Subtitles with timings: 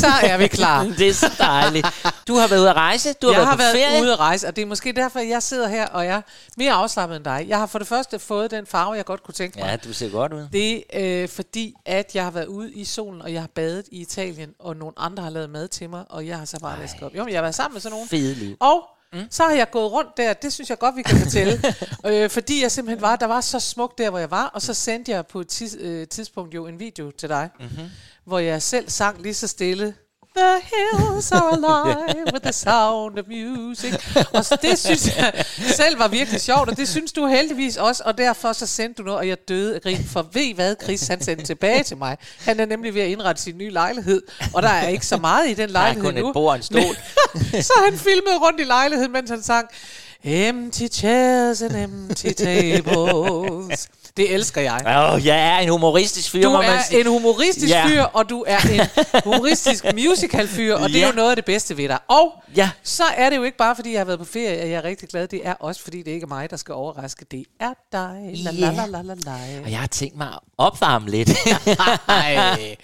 [0.00, 0.84] Så er vi klar.
[0.98, 1.86] Det er så dejligt.
[2.28, 4.02] Du har været ude at rejse, du har jeg været har været ferie.
[4.02, 6.22] ude at rejse, og det er måske derfor, jeg sidder her og jeg er
[6.56, 7.46] mere afslappet end dig.
[7.48, 9.66] Jeg har for det første fået den farve, jeg godt kunne tænke mig.
[9.66, 10.48] Ja, du ser godt ud.
[10.52, 13.84] Det er øh, fordi, at jeg har været ude i solen, og jeg har badet
[13.92, 16.80] i Italien, og nogle andre har lavet mad til mig, og jeg har så bare
[16.80, 17.14] vasket op.
[17.14, 18.08] Jo, men jeg har været sammen med sådan nogen.
[18.08, 18.56] Fede liv.
[18.60, 19.26] Og mm.
[19.30, 21.62] så har jeg gået rundt der, det synes jeg godt, vi kan fortælle.
[22.06, 24.74] øh, fordi jeg simpelthen var, der var så smukt der, hvor jeg var, og så
[24.74, 27.90] sendte jeg på et tids, øh, tidspunkt jo en video til dig, mm-hmm.
[28.30, 29.94] Hvor jeg selv sang lige så stille.
[30.36, 33.94] The hills are alive with the sound of music.
[34.32, 35.44] Og det synes jeg
[35.80, 39.04] selv var virkelig sjovt, og det synes du heldigvis også, og derfor så sendte du
[39.06, 40.04] noget, og jeg døde af grin.
[40.04, 42.16] For ved I hvad, Chris han sendte tilbage til mig?
[42.38, 44.22] Han er nemlig ved at indrette sin nye lejlighed,
[44.54, 46.28] og der er ikke så meget i den Der er lejlighed kun nu.
[46.28, 46.96] et bord og en stol.
[47.68, 49.68] så han filmede rundt i lejligheden, mens han sang
[50.24, 53.88] Empty chairs and empty tables.
[54.20, 54.82] Det elsker jeg.
[54.86, 57.86] Åh, oh, jeg er en humoristisk fyr, Du er en humoristisk Ja.
[57.86, 58.80] fyr, og du er en
[59.24, 61.06] humoristisk musical fyr, og det er Ja.
[61.06, 61.98] jo noget af det bedste ved dig.
[62.08, 62.70] Og Ja.
[62.82, 64.84] så er det jo ikke bare, fordi jeg har været på ferie, at jeg er
[64.84, 65.28] rigtig glad.
[65.28, 67.24] Det er også, fordi det ikke er mig, der skal overraske.
[67.30, 68.30] Det er dig.
[68.34, 69.32] La, la, la, la, la, la.
[69.64, 71.30] Og jeg har tænkt mig at opvarme lidt.
[72.08, 72.36] Ej.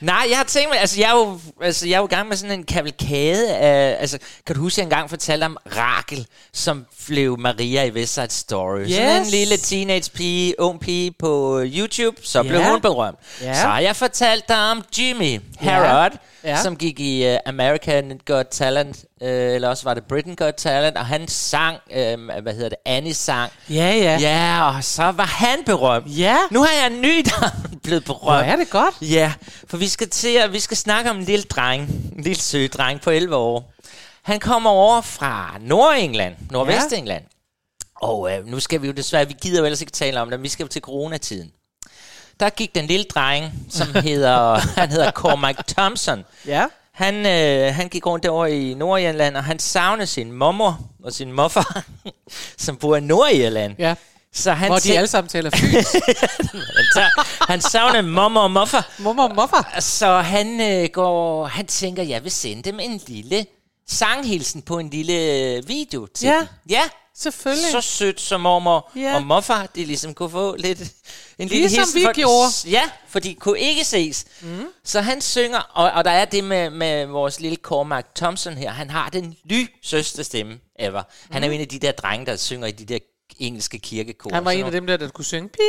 [0.00, 2.28] Nej, jeg har tænkt mig, altså jeg er jo, altså, jeg er jo i gang
[2.28, 6.86] med sådan en kavalkade af, altså kan du huske, jeg engang fortalte om Rakel, som
[7.06, 8.88] blev Maria i West Side Story.
[8.88, 9.30] Sådan en Yes.
[9.30, 12.70] lille teenage pige, ung pige på YouTube, så blev Ja.
[12.70, 13.18] hun berømt.
[13.42, 13.54] Ja.
[13.54, 16.10] Så har jeg fortalt dig om Jimmy Harrod,
[16.44, 16.62] Ja.
[16.62, 20.96] som gik i uh, American Got Talent, uh, eller også var det Britain Got Talent,
[20.96, 23.52] og han sang, uh, hvad hedder det, Annie sang.
[23.70, 24.18] Ja, ja.
[24.20, 26.06] Ja, og så var han berømt.
[26.18, 26.36] Ja.
[26.50, 27.50] Nu har jeg en ny, der er
[27.82, 28.22] blevet berømt.
[28.22, 28.94] Hvor er det godt.
[29.02, 29.32] Ja,
[29.68, 31.82] for vi skal til at, vi skal snakke om en lille dreng,
[32.16, 33.72] en lille sød dreng på 11 år.
[34.22, 37.22] Han kommer over fra Nordengland, Nordvestengland.
[38.02, 40.38] Og øh, nu skal vi jo desværre, vi gider jo ellers ikke tale om det,
[40.38, 41.50] men vi skal jo til coronatiden.
[42.40, 46.24] Der gik den lille dreng, som hedder, han hedder Cormac Thompson.
[46.46, 46.66] Ja.
[46.92, 51.32] Han, øh, han gik rundt derovre i Nordirland, og han savnede sin mormor og sin
[51.32, 51.82] morfar,
[52.58, 53.74] som bor i Nordirland.
[53.78, 53.94] Ja.
[54.34, 55.92] Så han Hvor de tænk- alle sammen taler fys.
[56.76, 58.90] han, tager- han savnede mormor og morfar.
[58.98, 59.80] Mummer og muffer.
[59.80, 63.46] Så han øh, går, han tænker, jeg vil sende dem en lille
[63.88, 66.38] sanghilsen på en lille øh, video til Ja.
[66.38, 66.46] dem.
[66.70, 66.82] Ja,
[67.18, 67.70] Selvfølgelig.
[67.70, 69.14] så sødt som mormor Ja.
[69.14, 70.80] og morfar, de ligesom kunne få lidt
[71.38, 72.50] en lille Ligesom hilsen vi gjorde.
[72.70, 74.24] Ja, for de kunne ikke ses.
[74.40, 74.66] Mm.
[74.84, 78.70] Så han synger, og, og der er det med, med vores lille Cormac Thompson her,
[78.70, 81.02] han har den lysøste stemme ever.
[81.30, 82.98] Han er jo en af de der drenge, der synger i de der
[83.38, 84.30] engelske kirkekor.
[84.34, 85.62] Han var en af dem der, der kunne synge Pia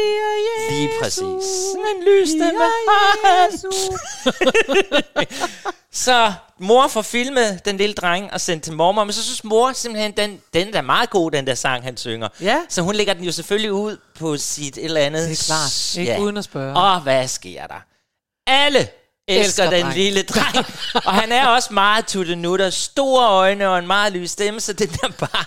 [0.48, 0.72] Jesus.
[0.72, 1.52] Lige præcis.
[1.96, 2.62] En lysstemme.
[3.24, 3.90] Pia Jesus.
[5.92, 9.74] Så mor får filmet den lille dreng og sendt til mormor, men så synes mor
[9.74, 12.28] simpelthen, den, den er meget god, den der sang, han synger.
[12.42, 12.60] Ja.
[12.70, 15.30] Så hun lægger den jo selvfølgelig ud på sit et eller andet.
[15.30, 15.98] Det er klart.
[15.98, 16.78] Ikke uden at spørge.
[16.78, 17.82] Og hvad sker der?
[18.48, 18.80] Alle
[19.28, 19.96] elsker, Elsker den dreng.
[19.96, 20.66] lille dreng.
[21.08, 24.90] og han er også meget tuttenutter, store øjne og en meget lys stemme, så den
[25.04, 25.46] er bare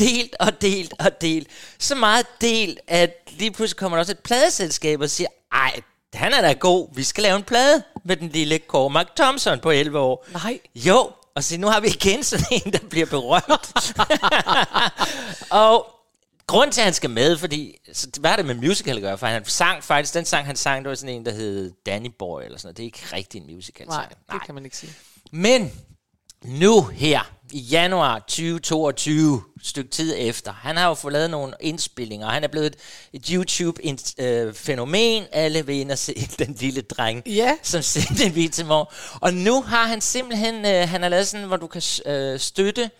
[0.00, 1.48] delt og delt og delt.
[1.78, 5.80] Så meget delt, at lige pludselig kommer der også et pladeselskab og siger, ej,
[6.14, 9.70] han er da god, vi skal lave en plade med den lille Cormac Thompson på
[9.70, 10.26] 11 år.
[10.32, 10.58] Nej.
[10.74, 13.94] Jo, og så nu har vi igen sådan en, der bliver berømt.
[15.50, 15.86] og
[16.46, 19.18] grund til, at han skal med, fordi, så hvad er det med musical at gøre?
[19.18, 22.10] For han sang faktisk, den sang, han sang, det var sådan en, der hed Danny
[22.18, 22.76] Boy, eller sådan noget.
[22.76, 24.32] Det er ikke rigtig en musical Nej, sang.
[24.32, 24.92] det kan man ikke sige.
[25.32, 25.72] Men
[26.44, 32.28] nu her, i januar 2022, stykke tid efter, han har jo fået lavet nogle indspillinger,
[32.28, 32.76] han er blevet et,
[33.12, 35.24] et YouTube-fænomen.
[35.32, 37.56] Alle vil ind og se den lille dreng, Ja.
[37.62, 38.92] som sendte en video til mor.
[39.20, 42.90] Og nu har han simpelthen, øh, han har lavet sådan, hvor du kan øh, støtte,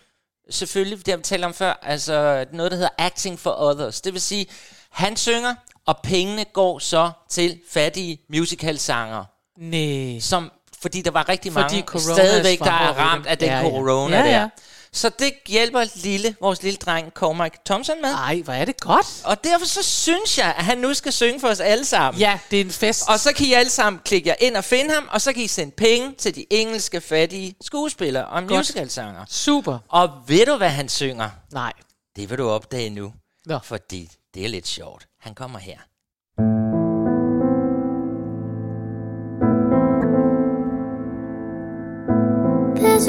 [0.49, 4.01] selvfølgelig, det har vi talt om før, altså noget, der hedder Acting for Others.
[4.01, 4.45] Det vil sige,
[4.91, 9.25] han synger, og pengene går så til fattige musicalsangere
[9.57, 10.19] Nej.
[10.19, 13.57] som, fordi der var rigtig Fordi mange corona stadigvæk, der er ramt af den Ja,
[13.57, 13.61] ja.
[13.63, 14.31] corona Ja, ja.
[14.31, 14.49] der.
[14.93, 18.09] Så det hjælper lille, vores lille dreng Cormac Thompson med.
[18.13, 19.07] Ej, hvor er det godt.
[19.23, 22.19] Og derfor så synes jeg, at han nu skal synge for os alle sammen.
[22.19, 23.09] Ja, det er en fest.
[23.09, 25.43] Og så kan I alle sammen klikke jer ind og finde ham, og så kan
[25.43, 29.25] I sende penge til de engelske fattige skuespillere og musicalsanger.
[29.29, 29.79] Super.
[29.89, 31.29] Og ved du, hvad han synger?
[31.53, 31.73] Nej.
[32.15, 33.13] Det vil du opdage nu,
[33.45, 33.59] Nå.
[33.63, 35.07] fordi det er lidt sjovt.
[35.21, 35.77] Han kommer her.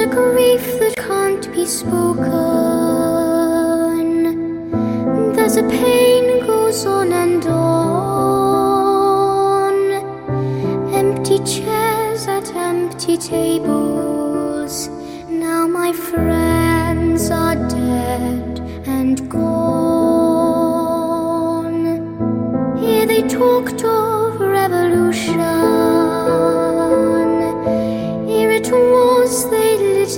[0.02, 2.32] A grief that can't be spoken.
[5.34, 8.72] There's a pain goes on and on.
[10.92, 14.88] Empty chairs at empty tables.
[15.28, 19.52] Now my friends are dead and gone.
[22.78, 25.81] Here they talked of revolution.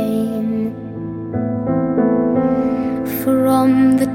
[3.22, 4.08] From the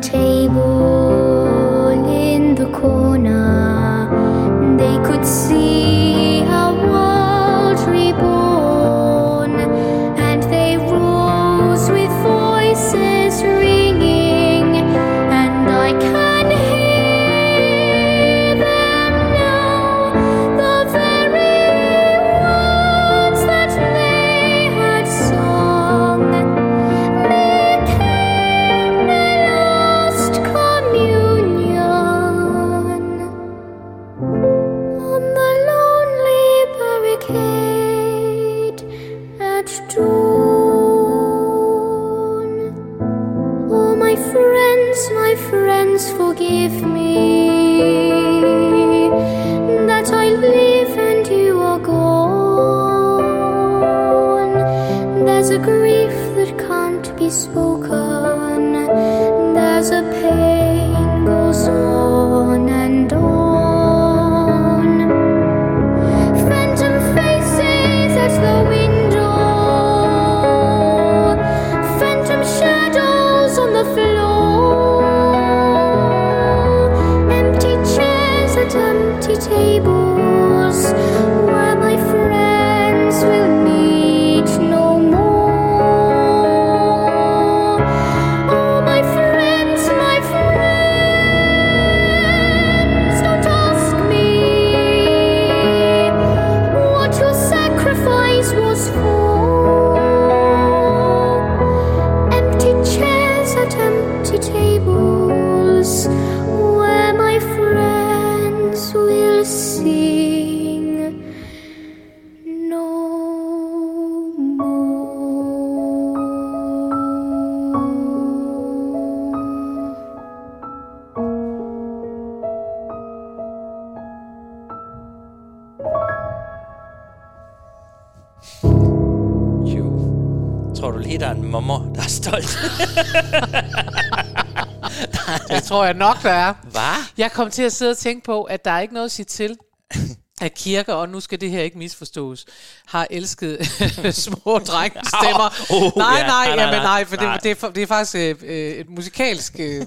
[135.74, 136.54] tror jeg nok, der er.
[136.72, 137.06] Hvad?
[137.18, 139.26] Jeg kom til at sidde og tænke på, at der er ikke noget at sige
[139.26, 139.58] til,
[140.42, 142.46] at kirker, og nu skal det her ikke misforstås,
[142.86, 143.66] har elsket
[144.26, 145.54] små drengestemmer.
[145.76, 146.28] Oh, nej, ja.
[146.28, 146.84] nej, Nej, nej, jamen, nej.
[146.84, 147.34] nej, for Nej.
[147.34, 149.86] Det, det, er, for- det er faktisk øh, øh, et musikalsk øh,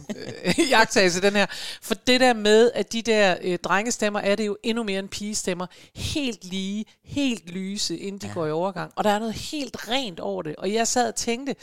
[0.71, 1.47] jagttagelse, den her.
[1.83, 5.09] For det der med, at de der øh, drengestemmer, er det jo endnu mere end
[5.09, 5.67] pigestemmer.
[5.95, 8.33] Helt lige, helt lyse, inden de ja.
[8.33, 8.93] går i overgang.
[8.97, 10.57] Og der er noget helt rent over det.
[10.57, 11.55] Og jeg sad og tænkte,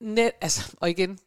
[0.00, 1.18] net, altså, og igen,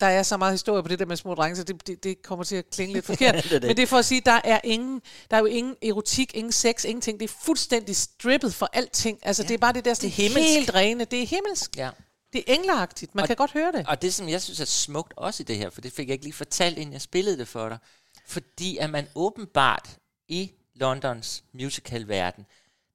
[0.00, 2.22] der er så meget historie på det der med små drenge, så det, det, det
[2.22, 3.34] kommer til at klinge lidt forkert.
[3.34, 3.62] Det det.
[3.62, 6.52] Men det er for at sige, der er ingen, der er jo ingen erotik, ingen
[6.52, 7.20] sex, ingenting.
[7.20, 9.18] Det er fuldstændig strippet for alting.
[9.22, 10.48] Altså, ja, det er bare det der sådan det er himmelsk.
[10.58, 11.04] helt rene.
[11.04, 11.76] Det er himmelsk.
[11.76, 11.90] Ja.
[12.32, 13.14] Det er engleagtigt.
[13.14, 13.86] Man Og- kan godt høre det.
[13.88, 16.12] Og det, som jeg synes er smukt også i det her, for det fik jeg
[16.12, 17.78] ikke lige fortalt, inden jeg spillede det for dig,
[18.26, 19.88] fordi at man åbenbart
[20.28, 22.46] i Londons musicalverden,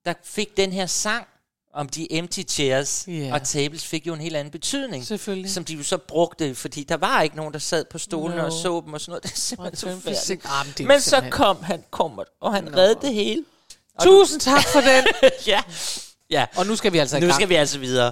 [0.05, 1.27] der fik den her sang
[1.75, 3.34] om de empty chairs Ja.
[3.34, 5.05] og tables, fik jo en helt anden betydning.
[5.05, 5.51] Selvfølgelig.
[5.51, 8.46] Som de jo så brugte, fordi der var ikke nogen, der sad på stolene No.
[8.46, 9.24] og så dem og sådan noget.
[9.24, 10.77] Det er simpelthen så færdigt.
[10.77, 13.44] det er Men så kom han, kommer, og han reddede det hele.
[14.01, 15.05] Tusind tak for den.
[15.48, 15.62] ja.
[16.29, 16.46] ja.
[16.55, 17.34] Og nu skal vi altså Nu gang.
[17.34, 18.12] skal vi altså videre.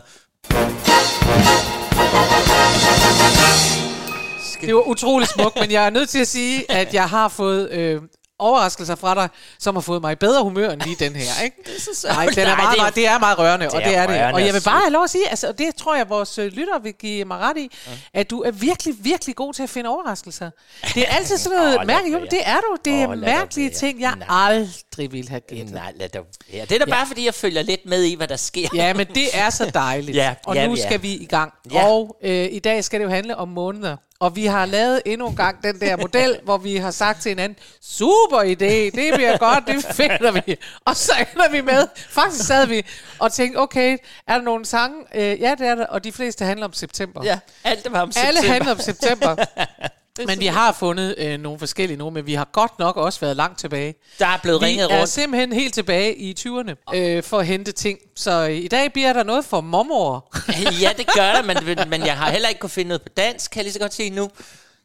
[4.62, 7.70] Det var utrolig smukt, men jeg er nødt til at sige, at jeg har fået
[7.72, 8.02] øh,
[8.40, 11.42] overraskelser fra dig, som har fået mig i bedre humør end lige den her.
[11.44, 11.58] Ikke?
[11.66, 13.82] Det er så Nej, den er meget, det er- meget, det er meget rørende, og
[13.82, 14.10] er det er det.
[14.10, 16.10] rørende Og jeg vil og bare have lov at sige, altså, og det tror jeg,
[16.10, 17.72] vores øh, lytter vil give mig ret i,
[18.14, 20.50] at du er virkelig, virkelig god til at finde overraskelser.
[20.96, 22.22] Det er altid sådan noget lad mærkeligt.
[22.22, 22.78] Jo, det er du.
[22.86, 23.76] Det er dog mærkelige være.
[23.80, 24.28] ting, jeg Nej.
[24.30, 25.72] aldrig ville have gættet.
[25.74, 26.66] Nej, lad dog være.
[26.66, 28.68] Det er da bare, fordi jeg følger lidt med i, hvad der sker.
[28.76, 30.18] Ja, men det er så dejligt.
[30.24, 30.78] Ja, og ja, nu er.
[30.78, 31.54] skal vi i gang.
[31.74, 31.86] Ja.
[31.88, 33.98] Og øh, i dag skal det jo handle om måneder.
[34.24, 37.30] Og vi har lavet endnu en gang den der model, hvor vi har sagt til
[37.30, 40.56] hinanden, super idé, det bliver godt, det finder vi.
[40.86, 42.86] Og så ender vi med, faktisk sad vi
[43.20, 44.96] og tænkte, okay, er der nogle sange?
[45.16, 47.24] Øh, ja, det er der, og de fleste handler om september.
[47.24, 48.28] Ja, alt det var om september.
[48.28, 49.36] Alle handler om september.
[50.18, 53.36] Men vi har fundet øh, nogle forskellige nu, men vi har godt nok også været
[53.38, 53.96] langt tilbage.
[54.20, 55.10] Der er blevet Vi ringet er rundt.
[55.10, 58.00] simpelthen helt tilbage i 20'erne øh, for at hente ting.
[58.16, 60.36] Så øh, i dag bliver der noget for mormor.
[60.82, 63.52] ja, det gør der, men, men jeg har heller ikke kunne finde noget på dansk,
[63.52, 64.30] kan jeg lige så godt sige nu.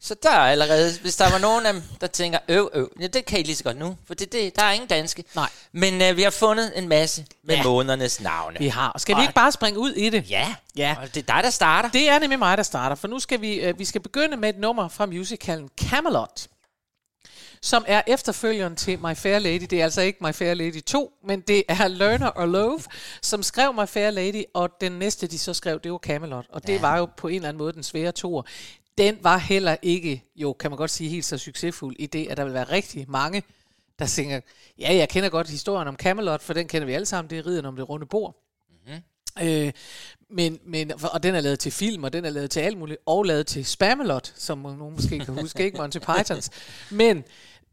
[0.00, 3.06] Så der er allerede, hvis der var nogen af dem, der tænker, øv, øv, ja,
[3.06, 5.24] det kan I lige så godt nu, for det, det, der er ingen danske.
[5.34, 5.48] Nej.
[5.72, 7.62] Men øh, vi har fundet en masse med Ja.
[7.62, 8.56] månedernes navne.
[8.58, 8.94] Vi har.
[8.98, 10.30] Skal vi Og- ikke bare springe ud i det?
[10.30, 10.96] Ja, Ja.
[11.02, 11.88] og det er dig, der starter.
[11.90, 14.48] Det er nemlig mig, der starter, for nu skal vi, øh, vi skal begynde med
[14.48, 16.46] et nummer fra musicalen Camelot,
[17.62, 19.66] som er efterfølgeren til My Fair Lady.
[19.70, 22.80] Det er altså ikke My Fair Lady 2, men det er Learner or Love,
[23.22, 26.44] som skrev My Fair Lady, og den næste, de så skrev, det var Camelot.
[26.52, 26.80] Og det Ja.
[26.80, 28.42] var jo på en eller anden måde den svære toer.
[28.98, 32.36] Den var heller ikke, jo kan man godt sige, helt så succesfuld i det, at
[32.36, 33.42] der vil være rigtig mange,
[33.98, 34.40] der tænker,
[34.78, 37.46] ja, jeg kender godt historien om Camelot, for den kender vi alle sammen, det er
[37.46, 38.36] riden om det runde bord.
[39.42, 39.72] Øh,
[40.30, 42.98] men, men, og den er lavet til film, og den er lavet til alt muligt,
[43.06, 46.50] og lavet til Spamalot, som nogen måske kan huske, ikke Monty Pythons.
[46.90, 47.24] Men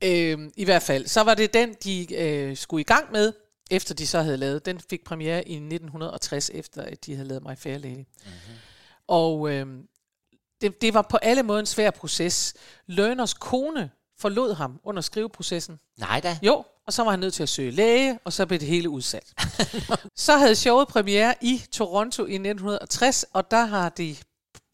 [0.04, 3.34] øh, i hvert fald, så var det den, de øh, skulle i gang med,
[3.72, 4.66] efter de så havde lavet.
[4.66, 7.96] Den fik premiere i 1960, efter at de havde lavet My Fair Lady.
[7.96, 8.56] Mm-hmm.
[9.08, 9.68] Og øh,
[10.66, 12.54] det, det var på alle måder en svær proces.
[12.88, 15.80] Learners kone forlod ham under skriveprocessen.
[15.98, 16.38] Nej da.
[16.42, 18.90] Jo, og så var han nødt til at søge læge, og så blev det hele
[18.90, 19.34] udsat.
[20.26, 24.16] så havde showet premiere i Toronto i 1960, og der har de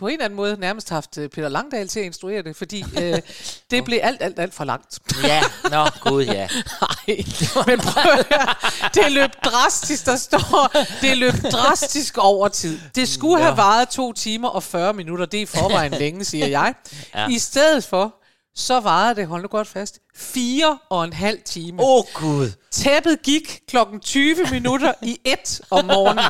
[0.02, 2.86] på en eller anden måde nærmest haft øh, Peter Langdal til at instruere det, fordi
[3.02, 3.20] øh,
[3.72, 5.00] det blev alt, alt, alt for langt.
[5.24, 5.42] Ja,
[5.72, 6.48] nå, gud ja.
[7.08, 8.54] Nej, men prøv at høre.
[8.94, 12.80] Det løb drastisk, der står, det løb drastisk over tid.
[12.96, 16.48] Det skulle have varet to timer og 40 minutter, det er i forvejen længe, siger
[16.48, 16.74] jeg.
[17.16, 17.28] Ja.
[17.28, 18.16] I stedet for,
[18.56, 21.82] så varede det, hold nu godt fast, fire og en halv time.
[21.82, 22.52] Åh, oh, gud.
[22.72, 26.26] Tæppet gik klokken 20 minutter i et om morgenen.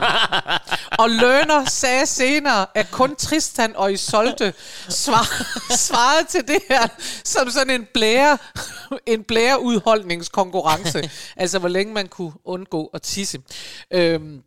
[0.99, 4.53] Og Lønner sagde senere, at kun Tristan og Isolde
[4.89, 5.25] svar,
[5.75, 6.87] svarede til det her
[7.23, 8.37] som sådan en blære,
[9.05, 11.09] en blæreudholdningskonkurrence.
[11.37, 13.41] altså, hvor længe man kunne undgå at tisse.
[13.93, 14.41] Øhm,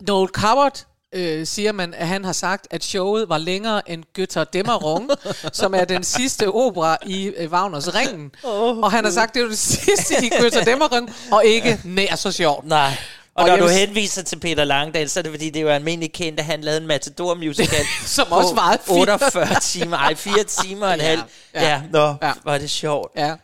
[0.00, 4.44] Noel Coward øh, siger man, at han har sagt, at showet var længere end Götter
[4.56, 5.10] Dämmerung,
[5.60, 8.30] som er den sidste opera i øh, Wagners Ringen.
[8.44, 11.80] Oh, og han har sagt, at det var det sidste i Götter Dämmerung, og ikke
[11.84, 12.66] nær så sjovt.
[12.66, 12.92] Nej.
[13.38, 16.12] Og, Og når du henviser til Peter Langdal, så er det fordi, det var almindelig
[16.12, 17.84] kendt, at han lavede en Matador-musical.
[18.06, 18.94] Som på også varede fire.
[19.00, 21.20] 48 timer, ej, 4 timer og en Ja, halv.
[21.54, 21.68] ja.
[21.68, 22.32] Ja, nå, Ja.
[22.44, 23.12] var det sjovt.
[23.16, 23.34] Ja.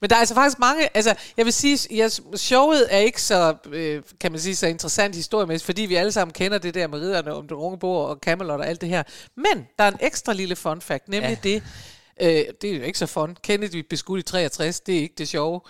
[0.00, 3.54] Men der er altså faktisk mange, altså jeg vil sige, ja, showet er ikke så,
[3.72, 6.98] øh, kan man sige, så interessant historiemæssigt, fordi vi alle sammen kender det der med
[7.00, 9.02] ridderne om det unge bord og Camelot og alt det her.
[9.36, 11.38] Men der er en ekstra lille fun fact, nemlig.
[11.44, 11.48] Ja.
[11.50, 11.62] det,
[12.20, 15.14] øh, det er jo ikke så fun, Kennedy blev skudt i 63, det er ikke
[15.18, 15.60] det sjove.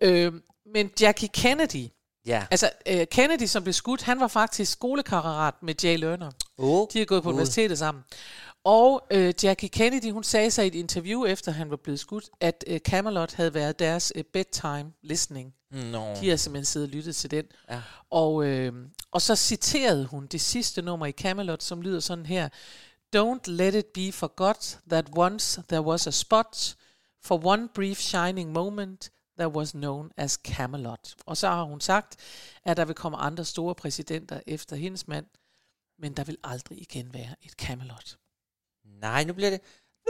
[0.00, 0.32] Øh,
[0.74, 1.84] men Jackie Kennedy,
[2.26, 2.46] Ja.
[2.50, 6.30] altså øh, Kennedy som blev skudt, han var faktisk skolekammerat med Jay Lerner.
[6.58, 7.34] Oh, De har gået på Gud.
[7.34, 8.04] universitetet sammen.
[8.64, 12.24] Og øh, Jackie Kennedy, hun sagde sig i et interview, efter han var blevet skudt,
[12.40, 15.54] at øh, Camelot havde været deres øh, bedtime listening.
[15.70, 16.14] Nå.
[16.20, 17.44] De har simpelthen siddet og lyttet til den.
[17.70, 17.80] Ja.
[18.10, 18.72] Og, øh,
[19.12, 22.48] og så citerede hun det sidste nummer i Camelot, som lyder sådan her.
[23.16, 26.76] Don't let it be forgot that once there was a spot
[27.24, 31.14] for one brief shining moment that was known as Camelot.
[31.26, 32.16] Og så har hun sagt,
[32.64, 35.26] at der vil komme andre store præsidenter efter hendes mand,
[35.98, 38.16] men der vil aldrig igen være et Camelot.
[38.84, 39.60] Nej, nu bliver det...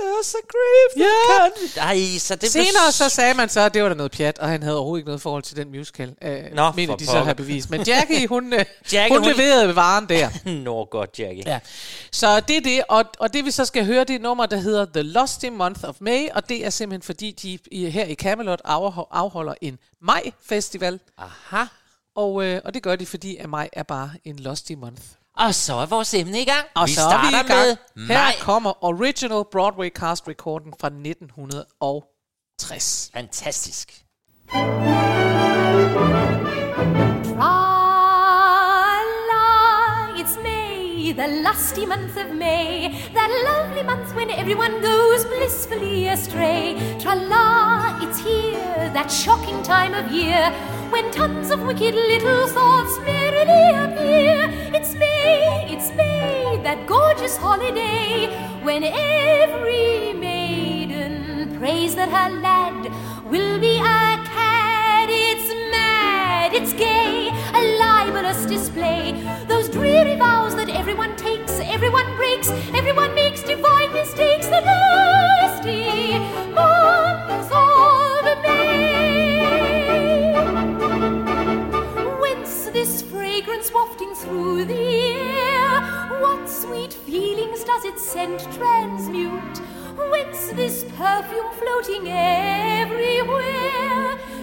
[0.02, 1.47] There's a grief that Ja.
[1.49, 1.81] can't...
[1.81, 4.49] Ej, så det Senere så sagde man så, at det var da noget pjat, og
[4.49, 6.14] han havde overhovedet ikke noget forhold til den musical.
[6.23, 7.25] Øh, Nå, mener for de så pokker.
[7.25, 7.71] har bevist.
[7.71, 8.59] Men Jackie, hun, øh,
[8.93, 10.28] Jackie, hun hun- leverede varen der.
[10.64, 11.43] Nå, godt, Jackie.
[11.47, 11.61] Ja.
[12.12, 14.57] Så det er det, og, og det vi så skal høre, det er nummer, der
[14.57, 18.14] hedder The Lusty Month of May, og det er simpelthen fordi, de i, her i
[18.14, 21.64] Camelot afho- afholder en maj-festival, Aha.
[22.17, 25.02] og, øh, og det gør de, fordi at maj er bare en lusty month.
[25.38, 26.66] Og så er vores emne i gang.
[26.75, 27.78] Og vi så er starter vi i gang.
[27.95, 28.33] med Her maj.
[28.40, 33.11] kommer Original Broadway Cast Recording fra 1960.
[33.14, 34.04] Fantastisk.
[38.28, 46.09] Tra-la, it's May, the lusty month of May, that lovely month when everyone goes blissfully
[46.09, 46.76] astray.
[47.02, 50.42] Tra-la, it's here, that shocking time of year,
[50.92, 52.95] when tons of wicked little thoughts
[53.47, 54.50] appear.
[54.75, 58.26] It's May, it's May, that gorgeous holiday,
[58.62, 62.90] when every maiden prays that her lad
[63.30, 65.09] will be a cad.
[65.11, 69.12] It's mad, it's gay, a libelous display.
[69.47, 74.47] Those dreary vows that everyone takes, everyone breaks, everyone makes divine mistakes.
[74.47, 74.62] The
[87.79, 89.59] does its scent transmute?
[90.11, 93.39] Whence this perfume floating everywhere?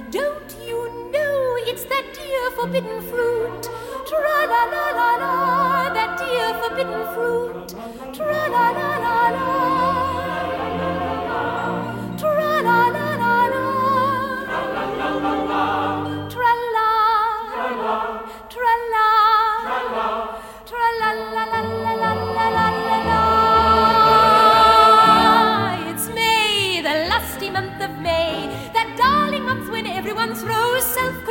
[0.10, 3.70] Don't you know it's that dear forbidden fruit?
[4.08, 4.20] Tra
[4.52, 7.76] la la la la, that dear forbidden fruit.
[8.14, 10.05] Tra la la la la.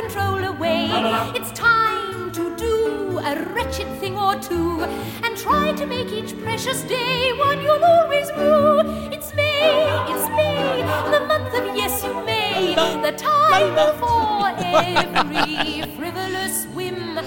[0.09, 0.89] Self-control away.
[1.35, 4.81] It's time to do a wretched thing or two
[5.23, 8.81] and try to make each precious day one you'll always rue.
[9.11, 10.81] It's May, it's May,
[11.11, 17.19] the month of yes you may, the time for every frivolous whim.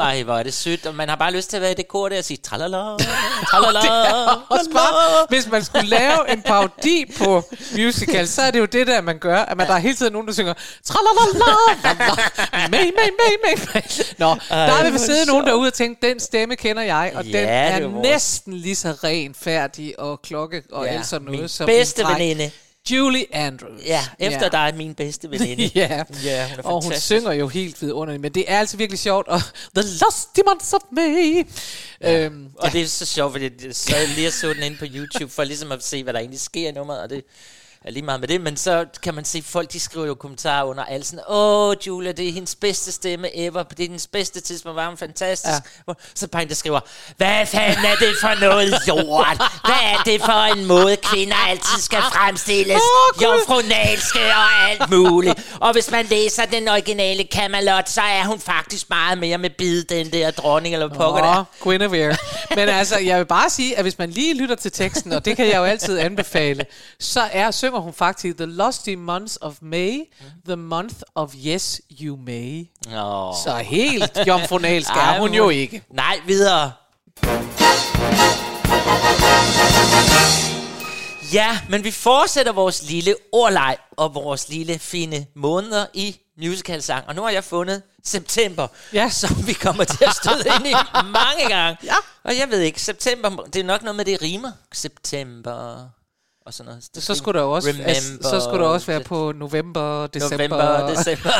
[0.00, 1.88] Ej, hvor er det sødt, og man har bare lyst til at være i det
[1.88, 2.76] kor der og sige tralala,
[3.50, 3.78] tralala,
[4.30, 7.42] Det også bare, hvis man skulle lave en parodi på
[7.76, 10.12] musical, så er det jo det der, man gør, at man der er hele tiden
[10.12, 10.54] nogen, der synger
[10.84, 11.54] tralalala,
[12.70, 13.82] may, may, may, may.
[14.18, 17.38] Nå, der er ved sidde nogen derude og tænke, den stemme kender jeg, og Ja,
[17.38, 21.24] den det er er næsten lige så ren, færdig og klokke og Ja, alt sådan
[21.24, 21.40] noget.
[21.40, 21.66] min som
[22.06, 22.50] bedste veninde.
[22.90, 23.82] Julie Andrews.
[23.86, 25.64] Ja, efter dig er min bedste veninde.
[25.74, 28.98] Ja, Ja, hun er og hun synger jo helt vidunderligt, men det er altså virkelig
[28.98, 29.40] sjovt, og
[29.76, 31.46] The Lusty Months of May.
[32.00, 32.18] Ja.
[32.24, 35.32] Øhm, Og det er så sjovt, fordi så jeg lige så den inde på YouTube,
[35.32, 37.24] for ligesom at se, hvad der egentlig sker i nummeret, og det
[37.84, 40.64] er lige meget med det, men så kan man se, folk de skriver jo kommentarer
[40.64, 44.40] under alt sådan, åh Julia, det er hendes bedste stemme ever, det er hendes bedste
[44.40, 45.62] tidspunkt, var hun fantastisk.
[45.88, 45.92] Ja.
[46.14, 46.80] Så bare en, der skriver,
[47.16, 49.36] hvad fanden er det for noget lort?
[49.64, 52.76] Hvad er det for en måde, kvinder altid skal fremstilles?
[52.76, 53.22] Åh, Gud.
[53.22, 55.56] Jomfrunalske og alt muligt.
[55.60, 59.84] Og hvis man læser den originale Camelot, så er hun faktisk meget mere med bid,
[59.84, 61.44] den der dronning, eller hvad pokker Åh, der.
[61.60, 62.16] Guinevere.
[62.50, 65.36] Men altså, jeg vil bare sige, at hvis man lige lytter til teksten, og det
[65.36, 66.66] kan jeg jo altid anbefale,
[67.00, 70.00] så er synger hun faktisk The Lusty Months of May,
[70.46, 72.64] the month of yes you may.
[72.86, 73.34] Åh.
[73.44, 75.82] Så helt jomfronalsk er hun jo ikke.
[75.90, 76.72] Nej, videre.
[81.32, 87.04] Ja, men vi fortsætter vores lille ordleg og vores lille fine måneder i musicalsang.
[87.08, 89.08] Og nu har jeg fundet september, Ja.
[89.10, 90.72] som vi kommer til at støde ind i
[91.18, 91.76] mange gange.
[91.84, 91.94] Ja.
[92.24, 94.52] Og jeg ved ikke, september, det er nok noget med det rimer.
[94.72, 95.88] September
[96.46, 97.04] og sådan noget.
[97.04, 100.36] Så skulle der også, altså, så skulle der også være på november, december.
[100.38, 101.30] November, december.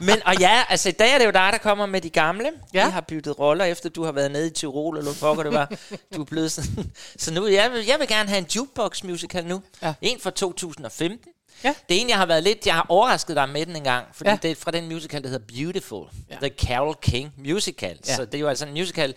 [0.04, 2.50] Men, og ja, altså i dag er det jo dig, der kommer med de gamle.
[2.74, 2.86] Ja.
[2.86, 5.72] Vi har byttet roller, efter du har været nede i Tirol, eller hvor det var.
[6.16, 6.92] Du er blevet sådan.
[7.18, 9.62] Så nu, jeg vil, jeg vil gerne have en jukebox musical nu.
[9.82, 9.94] Ja.
[10.00, 11.18] En fra 2015.
[11.64, 11.74] Ja.
[11.88, 14.06] Det er en, jeg har været lidt, jeg har overrasket dig med den en gang,
[14.14, 14.38] fordi Ja.
[14.42, 16.06] det er fra den musical, der hedder Beautiful.
[16.30, 16.36] Ja.
[16.48, 17.98] The Carol King Musical.
[18.06, 18.16] Ja.
[18.16, 19.14] Så det er jo altså en musical,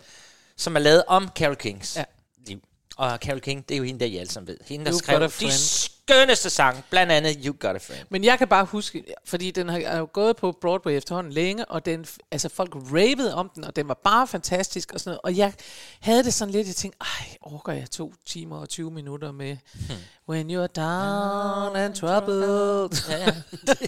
[0.58, 2.04] som er lavet om Carol Kings Ja.
[3.00, 4.58] Og Carol King, det er jo hende, der I alle sammen ved.
[4.68, 5.52] Hende, der skrev de.
[6.10, 8.06] Skønneste sang, blandt andet You Got a Friend.
[8.10, 11.86] Men jeg kan bare huske, fordi den har jo gået på Broadway efterhånden længe, og
[11.86, 15.22] den, altså folk ravede om den, og den var bare fantastisk og sådan noget.
[15.24, 15.54] Og jeg
[16.00, 19.58] havde det sådan lidt, jeg tænkte, ej, orker jeg to timer og 20 minutter med
[20.30, 22.90] When you're down and troubled.
[23.10, 23.18] Ja,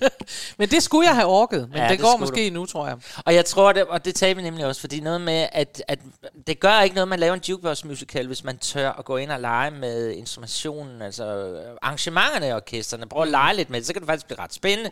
[0.02, 0.08] ja.
[0.60, 2.98] men det skulle jeg have orket, men Ja, det, det går måske nu, tror jeg.
[3.26, 6.00] Og jeg tror det, og det tager vi nemlig også, fordi noget med, at, at
[6.48, 9.32] det gør ikke noget, man laver en jukebox musical, hvis man tør at gå ind
[9.32, 11.78] og lege med instrumentationen, altså øh,
[12.18, 13.10] arrangementerne i orkesterne.
[13.10, 14.92] Prøv at lege lidt med det, så kan det faktisk blive ret spændende,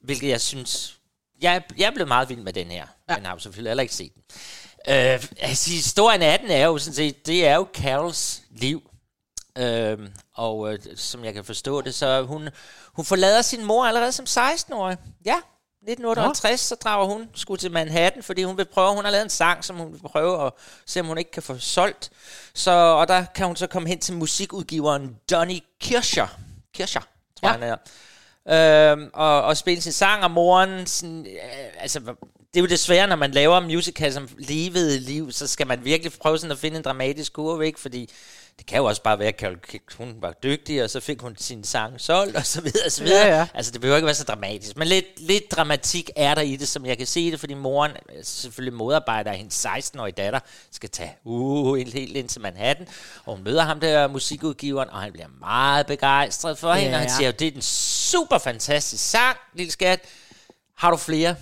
[0.00, 0.96] hvilket jeg synes,
[1.40, 3.16] jeg, jeg blevet meget vild med den her, Ja.
[3.16, 4.22] men har jo selvfølgelig heller ikke set den.
[4.88, 8.90] Øh, altså, historien af den er jo sådan set, det er jo Carols liv.
[9.58, 12.48] Øhm, og øh, som jeg kan forstå det, så hun,
[12.92, 14.96] hun forlader sin mor allerede som 16-årig.
[15.24, 15.36] Ja,
[15.82, 19.30] 1958, så drager hun sgu til Manhattan, fordi hun vil prøve, hun har lavet en
[19.30, 20.52] sang, som hun vil prøve at
[20.86, 22.10] se, om hun ikke kan få solgt.
[22.54, 26.26] Så, og der kan hun så komme hen til musikudgiveren Donny Kircher.
[26.76, 27.00] Kircher,
[27.40, 27.52] tror ja.
[27.52, 27.76] han er.
[28.92, 32.00] Øhm, og, og spille sin sang, og moren, sådan, øh, altså,
[32.54, 36.12] det er jo desværre, når man laver musical som levede liv, så skal man virkelig
[36.12, 37.80] prøve sådan at finde en dramatisk kurve, ikke?
[37.80, 38.10] Fordi
[38.58, 39.58] det kan jo også bare være, at Carol
[39.98, 43.02] hun var dygtig, og så fik hun sin sang solgt, og så videre, og så
[43.04, 43.26] videre.
[43.26, 43.46] Ja, ja.
[43.54, 44.76] Altså, det behøver ikke være så dramatisk.
[44.76, 47.92] Men lidt, lidt dramatik er der i det, som jeg kan se det, fordi moren,
[48.16, 50.40] altså selvfølgelig modarbejder hendes 16-årige datter,
[50.72, 52.88] skal tage uh, helt, helt ind til Manhattan,
[53.24, 57.08] og hun møder ham der, musikudgiveren, og han bliver meget begejstret for hende, og han
[57.08, 57.14] Ja.
[57.16, 60.00] siger jo, det er den super fantastisk sang, lille skat.
[60.76, 61.36] Har du flere?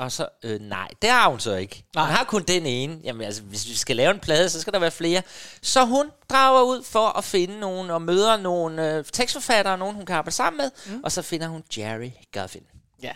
[0.00, 1.84] Og så, øh, nej, det har hun så ikke.
[1.94, 2.06] Nej.
[2.06, 3.00] Hun har kun den ene.
[3.04, 5.22] Jamen altså, hvis vi skal lave en plade, så skal der være flere.
[5.62, 10.06] Så hun drager ud for at finde nogen, og møder nogle øh, tekstforfattere, nogen hun
[10.06, 11.00] kan arbejde sammen med, mm.
[11.04, 12.62] og så finder hun Jerry Goffin.
[13.02, 13.12] Ja.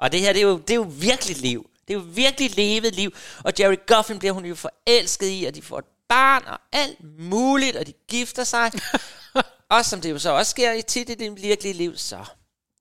[0.00, 1.70] Og det her, det er jo, det er jo virkelig liv.
[1.88, 3.12] Det er jo virkelig levet liv.
[3.44, 7.18] Og Jerry Goffin bliver hun jo forelsket i, og de får et barn og alt
[7.18, 8.72] muligt, og de gifter sig.
[9.70, 12.24] og som det jo så også sker i tit i det virkelige liv, så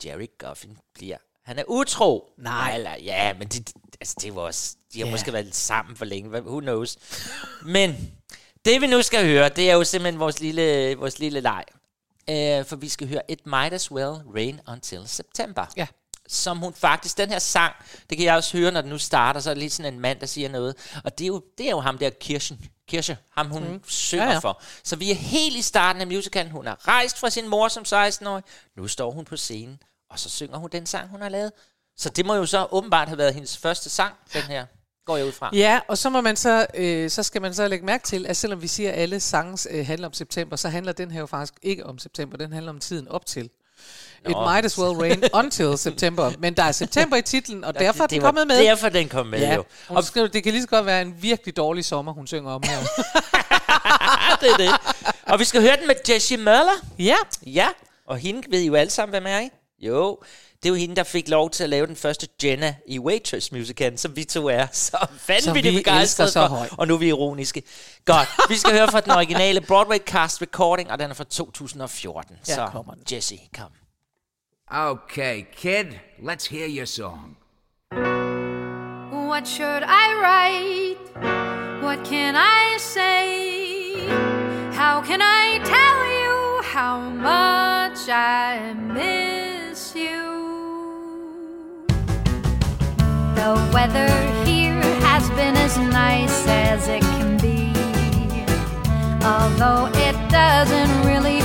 [0.05, 1.17] Jerry Goffin bliver...
[1.47, 2.29] Han er utro.
[2.37, 2.75] Nej.
[2.75, 3.63] Eller, ja, men de,
[4.01, 5.11] altså, det var også, de har Ja.
[5.11, 6.41] måske været sammen for længe.
[6.41, 6.97] Who knows?
[7.65, 8.11] men
[8.65, 11.63] det vi nu skal høre, det er jo simpelthen vores lille, vores lille leg.
[12.31, 15.87] Uh, for vi skal høre It Might As Well Rain Until September Ja.
[16.27, 17.73] som hun faktisk, den her sang,
[18.09, 19.99] det kan jeg også høre, når den nu starter, så er det lige sådan en
[19.99, 20.75] mand, der siger noget.
[21.03, 23.81] Og det er jo, det er jo ham der, Kirsten, Kirsche, ham hun mm.
[23.87, 24.61] synger Ja, ja, for.
[24.83, 26.51] Så vi er helt i starten af musicalen.
[26.51, 28.43] Hun er rejst fra sin mor som 16-årig.
[28.77, 29.79] Nu står hun på scenen,
[30.11, 31.51] og så synger hun den sang, hun har lavet.
[31.97, 34.65] Så det må jo så åbenbart have været hendes første sang, den her,
[35.05, 35.49] går jeg ud fra.
[35.53, 38.37] Ja, og så, må man så, øh, så skal man så lægge mærke til, at
[38.37, 41.25] selvom vi siger, at alle sange øh, handler om september, så handler den her jo
[41.25, 43.49] faktisk ikke om september, den handler om tiden op til.
[44.29, 46.31] It might as well rain until September.
[46.39, 48.57] Men der er september i titlen, og derfor er den kommet med.
[48.63, 49.63] derfor den kom med Ja, jo.
[49.87, 52.63] hun skriver, det kan lige så godt være en virkelig dårlig sommer, hun synger om
[52.63, 52.79] her.
[54.41, 54.71] det er det.
[55.23, 56.85] Og vi skal høre den med Jessie Merler.
[56.99, 57.15] ja,
[57.45, 57.67] Ja,
[58.07, 59.49] og hende ved I jo alle sammen, hvem er I?
[59.79, 60.19] Jo,
[60.63, 63.51] det er jo hende, der fik lov til at lave den første Jenna i Waitress
[63.51, 66.47] musicalen, som vi to er så vanvittigt vi begejstrede for.
[66.47, 66.71] højt.
[66.77, 67.63] Og nu er vi ironiske.
[68.05, 72.35] Godt, vi skal høre fra den originale Broadway cast recording, og den er fra 2014.
[72.47, 73.03] Ja, så kommer den.
[73.11, 73.71] Jessie, kom.
[74.71, 75.85] Okay, kid,
[76.19, 77.37] let's hear your song.
[79.29, 80.97] What should I write?
[81.83, 84.09] What can I say?
[84.73, 89.36] How can I tell you how much I miss
[89.97, 91.85] you?
[93.35, 94.09] The weather
[94.45, 97.73] here has been as nice as it can be.
[99.25, 101.41] Although it doesn't really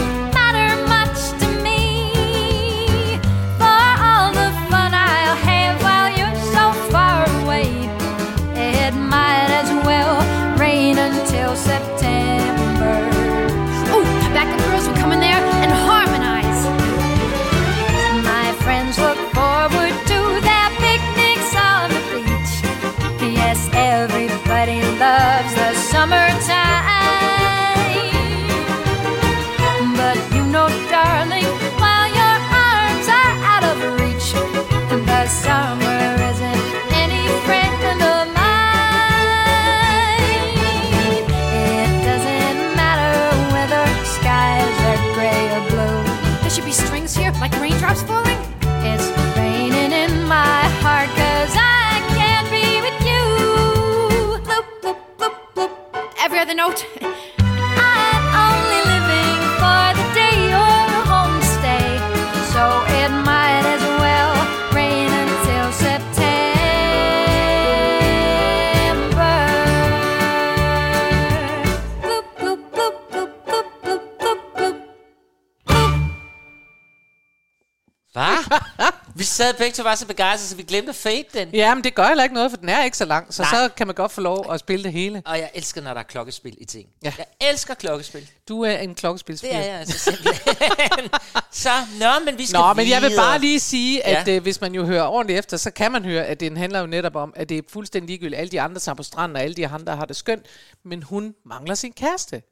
[79.62, 81.48] vi sad begge to var så begejstrede, så vi glemte at fade den.
[81.52, 83.50] ja, men det gør heller ikke noget, for den er ikke så lang, så Nej.
[83.50, 85.22] så kan man godt få lov at spille det hele.
[85.26, 86.88] Og jeg elsker, når der er klokkespil i ting.
[87.04, 87.12] Ja.
[87.18, 88.30] Jeg elsker klokkespil.
[88.48, 89.48] Du er en klokkespilsfyr.
[89.48, 91.10] Det er jeg altså simpelthen.
[91.50, 91.70] så,
[92.00, 93.24] nå, men vi skal Nå, men jeg vil videre.
[93.24, 94.36] bare lige sige, at ja.
[94.36, 96.86] øh, hvis man jo hører ordentligt efter, så kan man høre, at den handler jo
[96.86, 98.40] netop om, at det er fuldstændig ligegyldigt.
[98.40, 100.46] Alle de andre tager på stranden, og alle de andre har det skønt,
[100.84, 102.42] men hun mangler sin kæreste.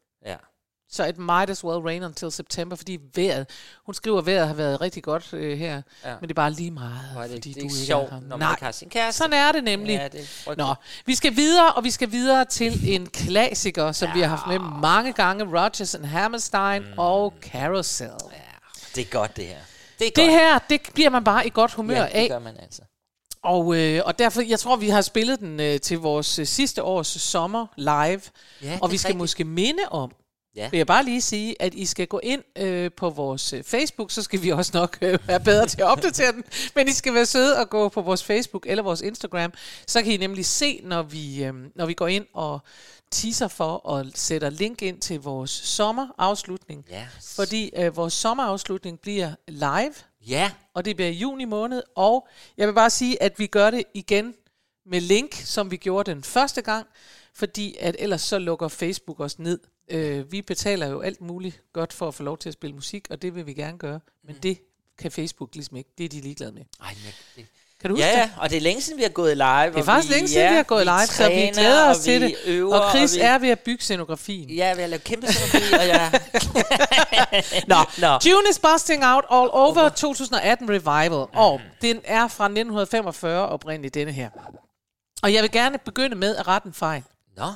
[0.92, 3.46] Så it might as well rain until September, fordi vejret,
[3.86, 6.10] hun skriver, at vejret har været rigtig godt øh, her, Ja.
[6.10, 8.12] men det er bare lige meget, Hvor er det, fordi det er du ikke sjovt,
[8.12, 9.18] er når man Nej, ikke har sin kæreste.
[9.18, 9.94] sådan er det nemlig.
[9.94, 10.54] Ja, det er.
[10.56, 10.74] Nå,
[11.06, 14.14] vi skal videre, og vi skal videre til en klassiker, som ja.
[14.14, 16.88] vi har haft med mange gange, Rodgers and Hammerstein mm.
[16.96, 18.06] og Carousel.
[18.32, 18.36] Ja.
[18.94, 19.56] Det er godt, det her.
[19.98, 20.30] Det er Det godt.
[20.30, 22.20] her, det bliver man bare i godt humør ja, af.
[22.20, 22.82] det gør man altså.
[23.42, 26.82] Og, øh, og derfor, jeg tror, vi har spillet den øh, til vores øh, sidste
[26.82, 28.20] års sommer live.
[28.62, 29.18] Ja, og vi skal rigtigt.
[29.18, 30.12] måske minde om,
[30.56, 30.68] Ja.
[30.70, 34.10] vil jeg bare lige sige, at I skal gå ind øh, på vores øh, Facebook,
[34.10, 37.14] så skal vi også nok øh, være bedre til at opdatere den, men I skal
[37.14, 39.52] være søde og gå på vores Facebook eller vores Instagram,
[39.86, 42.60] så kan I nemlig se, når vi, øh, når vi går ind og
[43.10, 46.84] teaser for og sætter link ind til vores sommerafslutning.
[46.90, 47.06] Ja.
[47.34, 49.94] Fordi øh, vores sommerafslutning bliver live,
[50.26, 53.70] Ja, og det bliver i juni måned, og jeg vil bare sige, at vi gør
[53.70, 54.34] det igen
[54.86, 56.86] med link, som vi gjorde den første gang,
[57.34, 59.58] fordi at ellers så lukker Facebook os ned.
[59.90, 63.06] Øh, vi betaler jo alt muligt godt for at få lov til at spille musik,
[63.10, 64.58] og det vil vi gerne gøre, men det
[64.98, 65.90] kan Facebook ligesom ikke.
[65.98, 66.62] Det er de ligeglade med.
[66.82, 67.46] Ej, men det,
[67.80, 68.18] Kan du huske ja, det?
[68.18, 69.66] ja, og det er længe siden, vi har gået live.
[69.66, 72.36] Det er faktisk længe siden, vi har gået live, så vi glæder os til det.
[72.46, 74.50] Øver, og Chris vi, er ved at bygge scenografien.
[74.50, 76.20] Ja, vi har lavet kæmpe scenografi, og jeg...
[77.72, 78.18] Nå, Nå.
[78.30, 81.26] June is Busting Out All Over 2018 Revival.
[81.32, 84.30] Og den er fra 1945 oprindeligt, denne her.
[85.22, 87.02] Og jeg vil gerne begynde med at rette en fejl.
[87.36, 87.52] Nå,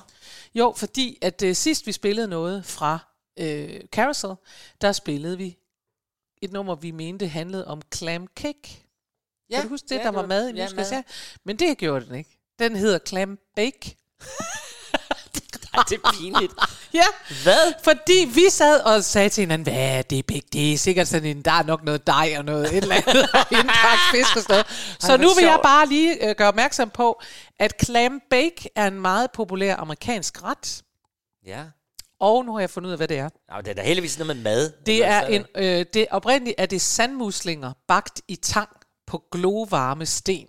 [0.54, 2.98] Jo, fordi at øh, sidst vi spillede noget fra
[3.38, 4.34] øh, Carousel,
[4.80, 5.58] der spillede vi
[6.42, 8.86] et nummer, vi mente handlede om clam cake.
[9.50, 10.90] Ja, kan du huske det, ja, der det var var- mad i mad.
[10.92, 11.02] Ja,
[11.44, 12.38] men det gjorde den ikke.
[12.58, 13.96] Den hedder clam bake.
[15.76, 16.52] Ej, det er pinligt.
[16.94, 17.04] Ja,
[17.42, 17.72] Hvad?
[17.84, 20.42] fordi vi sad og sagde til hinanden, hvad er det big?
[20.52, 23.22] Det er sikkert sådan en, der er nok noget dej og noget et eller andet,
[23.34, 24.66] og indpakt fisk og sådan noget.
[25.00, 25.62] Så hvor nu vil jeg sjovt.
[25.62, 27.22] bare lige øh, gøre opmærksom på,
[27.58, 30.82] at clam bake er en meget populær amerikansk ret.
[31.46, 31.64] Ja.
[32.20, 33.28] Og nu har jeg fundet ud af, hvad det er.
[33.54, 34.72] Nå, det er da heldigvis noget med mad.
[34.86, 38.68] Det er Altså, en, øh, det oprindeligt er det sandmuslinger bagt i tang
[39.06, 40.46] på glovarme sten.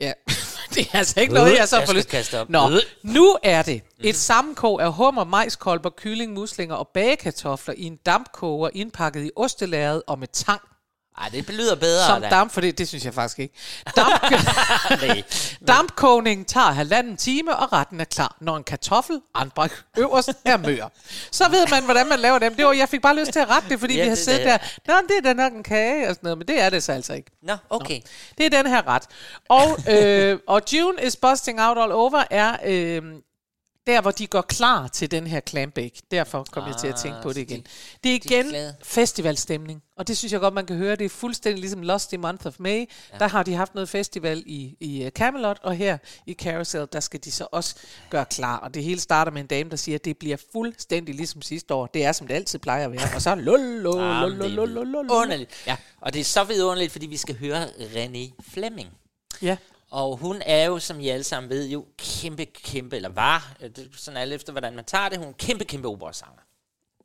[0.00, 0.12] Ja,
[0.74, 2.50] det er altså ikke noget, jeg så får lyst kaste op.
[2.50, 2.70] Nå,
[3.02, 8.70] nu er det et sammenkog af hummer, majskolber, kylling, muslinger og bagekartofler i en dampkoger
[8.74, 10.60] indpakket i ostelærred og med tang
[11.18, 12.06] Ej, det lyder bedre.
[12.06, 12.28] som da.
[12.28, 13.54] damp, for det, det synes jeg faktisk ikke.
[13.96, 14.22] Damp,
[15.02, 15.22] Nej.
[15.68, 20.88] dampkogningen tager halvanden time, og retten er klar, når en kartoffel, anbragt øverst, er mør.
[21.30, 22.54] Så ved man, hvordan man laver dem.
[22.54, 24.24] Det var, jeg fik bare lyst til at rette det, fordi Ja, vi har det
[24.24, 24.58] siddet er der.
[24.86, 26.92] Nå, det er da nok en kage og sådan noget, men det er det så
[26.92, 27.30] altså ikke.
[27.42, 28.00] Nå, okay.
[28.38, 29.02] Det er den her ret.
[29.48, 33.02] Og, øh, og June is busting out all over er øh,
[33.86, 36.02] der, hvor de går klar til den her clambake.
[36.10, 37.66] Derfor kom ah, jeg til at tænke på så det de- igen.
[38.04, 39.82] Det er de er igen festivalstemning.
[39.96, 40.96] Og det synes jeg godt, man kan høre.
[40.96, 42.78] Det er fuldstændig ligesom Lost in Month of May.
[43.12, 43.18] Ja.
[43.18, 47.00] Der har de haft noget festival i, i øh, Camelot, og her i Carousel, der
[47.00, 47.74] skal de så også
[48.10, 48.56] gøre klar.
[48.56, 51.74] Og det hele starter med en dame, der siger, at det bliver fuldstændig ligesom sidste
[51.74, 51.86] år.
[51.86, 53.08] Det er, som det altid plejer at være.
[53.14, 55.10] Og så Ah, lul, er lul, lul.
[55.10, 55.50] Underligt.
[55.66, 55.76] Ja.
[56.00, 58.88] Og det er så vidunderligt, fordi vi skal høre René Fleming.
[59.42, 59.56] Ja.
[59.94, 63.70] Og hun er jo, som I alle sammen ved, jo kæmpe, kæmpe, eller var, øh,
[63.96, 66.42] sådan alt efter, hvordan man tager det, hun er kæmpe, kæmpe operasanger.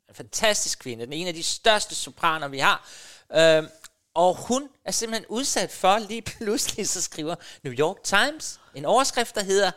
[0.08, 1.04] En fantastisk kvinde.
[1.04, 2.88] Den er en af de største sopraner, vi har.
[3.32, 3.68] Øhm,
[4.14, 9.34] og hun er simpelthen udsat for, lige pludselig så skriver New York Times en overskrift,
[9.34, 9.70] der hedder,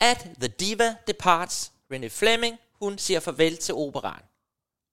[0.00, 4.22] At the diva departs, René Fleming, hun siger farvel til operan.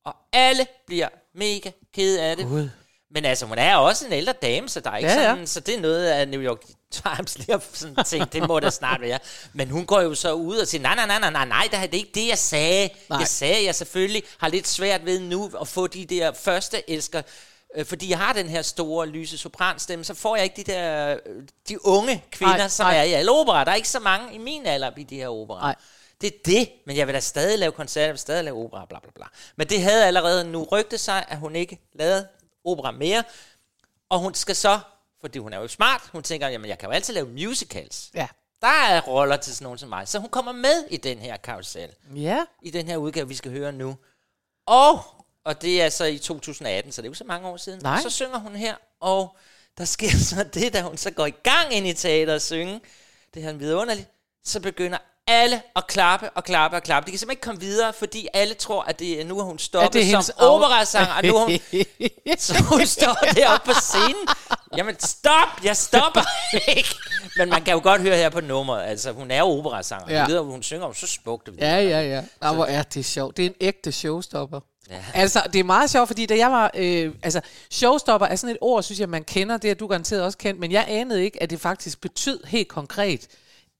[0.06, 2.46] Og alle bliver mega kede af det.
[2.46, 2.70] God.
[3.14, 5.30] Men altså, hun er også en ældre dame, så der er ikke Ja, ja, ja.
[5.30, 6.60] sådan, så det er noget af New York
[6.92, 9.20] Times lige har sådan tænkt, det må da snart være.
[9.54, 11.78] Men hun går jo så ud og siger, nej, nej, nej, nej, nej, nej, det
[11.80, 12.90] er ikke det, jeg sagde.
[13.10, 13.20] Nej.
[13.20, 16.90] Jeg sagde, at jeg selvfølgelig har lidt svært ved nu at få de der første
[16.90, 17.22] elsker,
[17.76, 21.12] øh, fordi jeg har den her store, lyse sopranstemme, så får jeg ikke de der,
[21.26, 22.98] øh, de unge kvinder, Nej, som nej.
[22.98, 23.64] er i alle operer.
[23.64, 25.60] Der er ikke så mange i min alder i de her operer.
[25.62, 25.76] Nej.
[26.22, 28.86] Det er det, men jeg vil da stadig lave koncerter, jeg vil stadig lave opera,
[28.90, 29.26] bla bla bla.
[29.56, 32.28] Men det havde allerede nu rygtet sig, at hun ikke lavede
[32.66, 33.24] opera mere,
[34.10, 34.80] og hun skal så,
[35.22, 38.10] fordi hun er jo smart, hun tænker, jamen jeg kan jo altid lave musicals.
[38.14, 38.28] Ja.
[38.62, 41.38] Der er roller til sådan nogen som mig, så hun kommer med i den her
[41.38, 42.46] karusel, Ja.
[42.62, 43.98] i den her udgave, vi skal høre nu.
[44.66, 45.04] Og,
[45.46, 47.80] og det er så i 2018, så det er jo så mange år siden.
[47.84, 48.02] Nej.
[48.02, 49.38] Så synger hun her, og
[49.78, 52.82] der sker så det, da hun så går i gang ind i teater og synge,
[53.34, 54.10] det her er vidunderligt,
[54.44, 57.08] så begynder alle at klappe og klappe og klappe.
[57.08, 59.60] De kan simpelthen ikke komme videre, fordi alle tror, at det, er- nu har hun
[59.60, 61.50] stoppet det er som af- operasanger, og nu hun,
[62.38, 64.28] så hun står deroppe på scenen.
[64.78, 66.22] Jamen stop, jeg stopper
[66.78, 66.96] ikke.
[67.38, 70.14] Men man kan jo godt høre her på nummeret, altså hun er jo operasanger.
[70.14, 70.20] Ja.
[70.20, 70.26] Ja.
[70.28, 71.50] Ved, hun synger jo så smukt.
[71.60, 72.22] Ja, ja, ja.
[72.42, 73.38] Nå, hvor er det sjovt.
[73.38, 74.60] Det er en ægte showstopper.
[74.90, 75.04] Ja.
[75.14, 76.72] Altså, det er meget sjovt, fordi da jeg var...
[76.76, 79.58] Øh, altså, showstopper er sådan et ord, synes jeg, man kender.
[79.58, 80.60] Det er du garanteret også kendt.
[80.60, 83.28] Men jeg anede ikke, at det faktisk betød helt konkret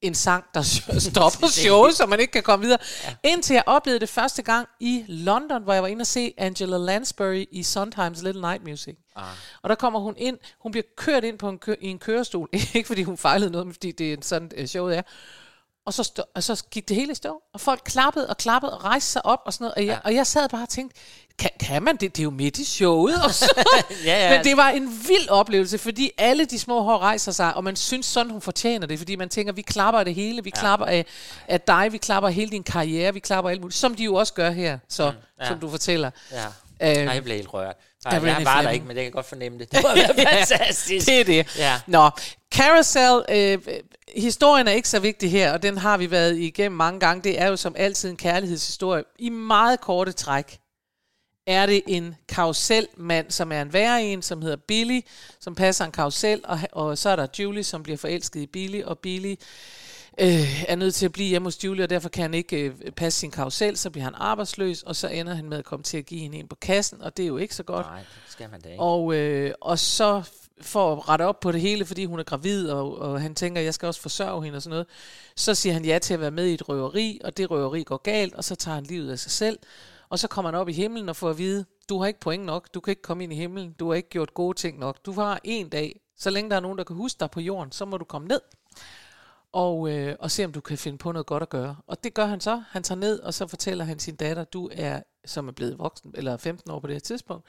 [0.04, 0.62] en sang, der
[1.10, 2.80] stopper showet, så man ikke kan komme videre.
[3.04, 3.16] Ja.
[3.24, 6.78] Indtil jeg oplevede det første gang i London, hvor jeg var inde og se Angela
[6.78, 8.96] Lansbury i Sondheims Little Night Music.
[9.16, 9.24] Ah.
[9.62, 12.50] Og der kommer hun ind, hun bliver kørt ind på en kø- i en kørestol.
[12.74, 15.02] ikke fordi hun fejlede noget, men fordi det er sådan uh, showet er.
[15.86, 18.74] Og så, stå, og så gik det hele i stå, og folk klappede og klappede
[18.78, 19.76] og rejste sig op og sådan noget.
[19.76, 20.00] Og jeg, ja.
[20.06, 21.00] og jeg sad bare og tænkte,
[21.40, 22.16] kan, kan man det?
[22.16, 23.24] Det er jo midt i showet.
[23.24, 23.54] Og så.
[24.06, 24.36] Ja, ja.
[24.38, 27.76] Men det var en vild oplevelse, fordi alle de små hår rejser sig, og man
[27.76, 30.60] synes sådan, hun fortjener det, fordi man tænker, vi klapper det hele, vi ja.
[30.60, 31.06] klapper af,
[31.48, 34.34] af dig, vi klapper hele din karriere, vi klapper alt muligt, som de jo også
[34.34, 35.48] gør her, så, mm, ja.
[35.48, 36.12] som du fortæller.
[36.32, 36.46] Ja.
[36.82, 37.76] Øhm, Nej, jeg blev helt rørt.
[38.06, 39.72] Ja, Nej, jeg Renée var der ikke, men det kan jeg godt fornemme det.
[39.72, 39.96] Det var
[40.30, 41.08] fantastisk.
[41.08, 41.58] Det er det.
[41.58, 41.80] Ja.
[41.88, 42.10] Nå,
[42.56, 43.58] Carousel, øh,
[44.16, 47.24] historien er ikke så vigtig her, og den har vi været igennem mange gange.
[47.24, 49.04] Det er jo som altid en kærlighedshistorie.
[49.20, 50.60] I meget korte træk
[51.46, 55.02] er det en karuselmand, som er en værre en, som hedder Billy,
[55.40, 58.84] som passer en karusel, og, og så er der Julie, som bliver forelsket i Billy,
[58.84, 59.36] og Billy
[60.20, 62.92] øh, er nødt til at blive hjemme hos Julie, og derfor kan han ikke øh,
[62.92, 65.98] passe sin karusel, så bliver han arbejdsløs, og så ender han med at komme til
[65.98, 67.86] at give hende en på kassen, og det er jo ikke så godt.
[67.86, 68.82] Nej, det skal man da ikke.
[68.84, 70.24] Og, øh, og så
[70.62, 73.62] for at rette op på det hele, fordi hun er gravid, og, og han tænker,
[73.62, 74.88] at jeg skal også forsørge hende og sådan noget,
[75.36, 77.98] så siger han ja til at være med i et røveri, og det røveri går
[77.98, 79.60] galt, og så tager han livet af sig selv.
[80.14, 82.46] Og så kommer han op i himlen og får at vide, du har ikke point
[82.46, 85.06] nok, du kan ikke komme ind i himlen, du har ikke gjort gode ting nok.
[85.06, 87.72] Du har en dag, så længe der er nogen, der kan huske dig på jorden,
[87.72, 88.40] så må du komme ned.
[89.52, 91.76] og, øh, og se, om du kan finde på noget godt at gøre.
[91.88, 92.64] Og det gør han så.
[92.70, 96.12] Han tager ned, og så fortæller han sin datter, du er, som er blevet voksen,
[96.18, 97.48] eller 15 år på det her tidspunkt,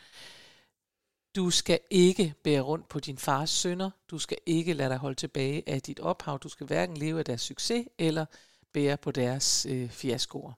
[1.36, 3.90] du skal ikke bære rundt på din fars sønder.
[4.10, 6.38] Du skal ikke lade dig holde tilbage af dit ophav.
[6.38, 8.26] Du skal hverken leve af deres succes eller
[8.72, 10.52] bære på deres øh, fiaskoer.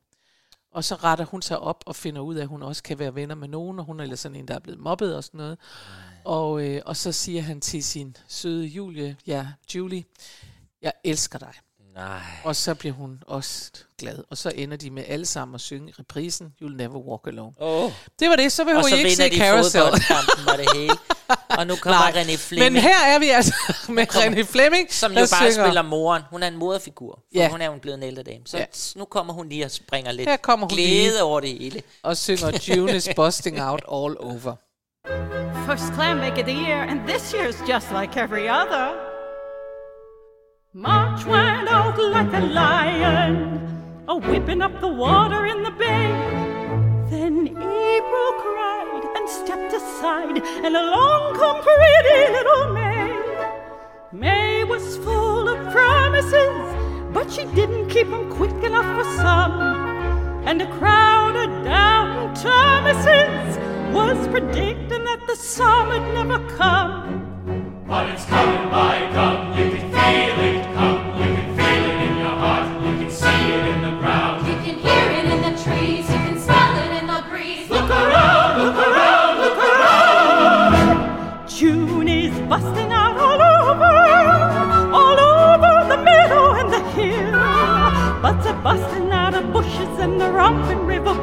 [0.76, 3.14] Og så retter hun sig op og finder ud af, at hun også kan være
[3.14, 5.38] venner med nogen, og hun er ellers sådan en, der er blevet mobbet og sådan
[5.38, 5.58] noget.
[6.24, 10.04] Og, øh, og så siger han til sin søde Julie, ja, Julie,
[10.82, 11.52] jeg elsker dig.
[11.94, 12.20] Nej.
[12.44, 14.24] Og så bliver hun også glad.
[14.30, 17.52] Og så ender de med alle sammen at synge reprisen, You'll Never Walk Alone.
[17.58, 17.92] Oh.
[18.18, 19.82] Det var det, så behøver så I ikke vinder se de Carousel.
[19.82, 20.94] og det hele.
[21.58, 22.72] Og nu kommer Nej, René Fleming.
[22.72, 23.54] Men her er vi altså
[23.88, 25.66] med kommer- René Fleming, som jo bare synger.
[25.66, 26.22] spiller moren.
[26.30, 27.12] Hun er en moderfigur.
[27.14, 27.48] For Ja.
[27.50, 28.42] Hun er jo blevet en ældre dame.
[28.46, 28.64] Så Ja.
[28.96, 31.22] nu kommer hun lige og springer lidt Her kommer hun glæde lige.
[31.22, 31.82] over det hele.
[32.02, 34.54] og synger June is busting out all over.
[35.66, 38.86] First clam bake of the year, and this year's just like every other.
[40.74, 43.34] March went out like a lion,
[44.08, 46.08] a whipping up the water in the bay.
[47.10, 48.85] Then April cried
[49.26, 53.12] and stepped aside, and along come pretty little May.
[54.12, 56.74] May was full of promises,
[57.12, 59.60] but she didn't keep 'em quick enough for some.
[60.46, 63.58] And a crowd of doubting Thomases
[63.92, 67.02] was predicting that the summer'd never come.
[67.88, 71.05] But it's coming by gum, you can feel it come,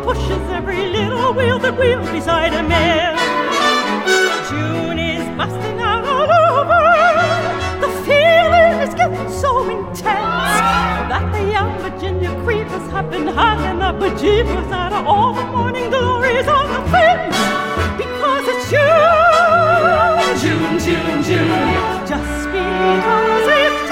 [0.04, 3.16] pushes every little wheel that wheels beside a mill.
[4.50, 6.84] June is busting out all over.
[7.84, 10.56] The feeling is getting so intense
[11.12, 15.90] that the young Virginia creepers have been hanging the bejeebers out of all the morning
[15.90, 17.38] glories on the fence.
[17.98, 22.08] Because it's June, June, June, June.
[22.08, 23.83] Just because it's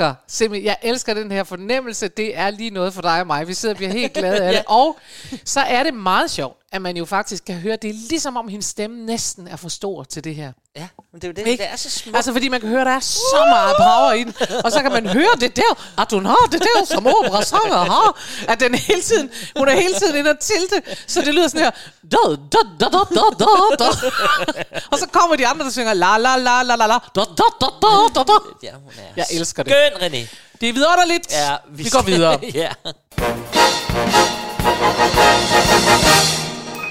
[0.00, 2.08] elsker simpelthen, jeg elsker den her fornemmelse.
[2.08, 3.48] Det er lige noget for dig og mig.
[3.48, 4.62] Vi sidder og bliver helt glade af det.
[4.66, 4.98] Og
[5.44, 8.48] så er det meget sjovt, at man jo faktisk kan høre, det er ligesom om
[8.48, 10.52] hendes stemme næsten er for stor til det her.
[10.76, 11.62] Ja, men det er jo det, Ikke?
[11.62, 12.16] det er så smukt.
[12.16, 14.34] Altså, fordi man kan høre, der er så meget power i den.
[14.64, 18.20] Og så kan man høre det der, at hun har det der, som operasanger har.
[18.48, 20.82] At den hele tiden, hun er hele tiden inde og tilte.
[21.06, 21.70] Så det lyder sådan her.
[22.12, 22.16] Da,
[22.52, 24.64] da, da, da, da, da, da.
[24.90, 26.98] Og så kommer de andre, der synger la, la, la, la, la, la.
[27.14, 28.38] Da, da, da, da, da, da.
[28.62, 29.72] ja, hun er Jeg elsker det.
[29.72, 30.27] Skøn, René.
[30.60, 31.32] Det er vidunderligt.
[31.32, 32.40] Ja, vi, vi går videre.
[32.62, 32.68] ja.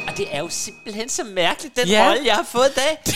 [0.08, 2.08] Og det er jo simpelthen så mærkeligt, den Ja.
[2.10, 2.98] rolle, jeg har fået i dag.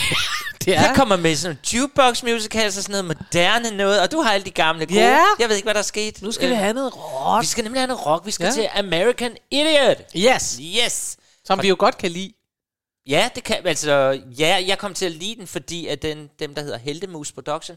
[0.64, 4.20] Det Jeg kommer med sådan en jukebox musical, så sådan noget moderne noget, og du
[4.20, 5.00] har alle de gamle gode.
[5.00, 5.24] Ja.
[5.38, 6.22] Jeg ved ikke, hvad der er sket.
[6.22, 7.42] Nu skal vi Øh, have noget rock.
[7.42, 8.26] Vi skal nemlig have noget rock.
[8.26, 8.52] Vi skal Ja.
[8.52, 9.96] til American Idiot.
[10.16, 10.60] Yes.
[10.84, 11.16] Yes.
[11.44, 12.32] Som vi jo godt kan lide.
[13.06, 16.54] Ja, det kan, altså, ja, jeg kom til at lide den, fordi at den, dem,
[16.54, 17.76] der hedder Heldemus Production,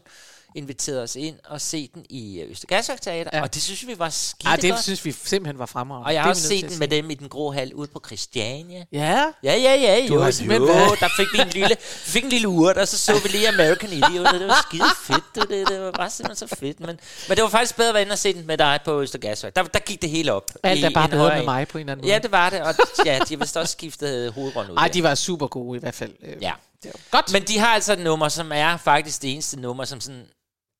[0.56, 3.36] inviterede os ind og se den i øh, Østergasværk Teater, Ja.
[3.38, 3.42] ja.
[3.42, 4.82] og det synes vi var skide Ej, det godt.
[4.82, 6.06] synes vi simpelthen var fremragende.
[6.06, 8.84] og jeg har også set den med dem i den grå hal ude på Christiania.
[8.92, 9.24] Ja.
[9.42, 12.30] Ja, ja, ja, Du jo, har jo, der fik vi en lille, vi fik en
[12.30, 15.48] lille urt, og så så vi lige American Idiot, og det var skide fedt, det,
[15.48, 18.02] det, det var bare simpelthen så fedt, men, men det var faktisk bedre at være
[18.02, 19.56] inde og se den med dig på Østergasværk.
[19.56, 20.50] Der, der gik det hele op.
[20.62, 22.12] Alt er bare bedre med mig på en eller anden måde.
[22.12, 22.74] Ja, det var det, og
[23.06, 24.76] ja, de har vist også skiftet hovedrollen ud.
[24.76, 24.92] Ej, der.
[24.92, 26.12] de var super gode i hvert fald.
[26.22, 26.52] Øh, Ja.
[26.82, 27.32] Det var godt.
[27.32, 30.22] Men de har altså et nummer, som er faktisk det eneste nummer, som sådan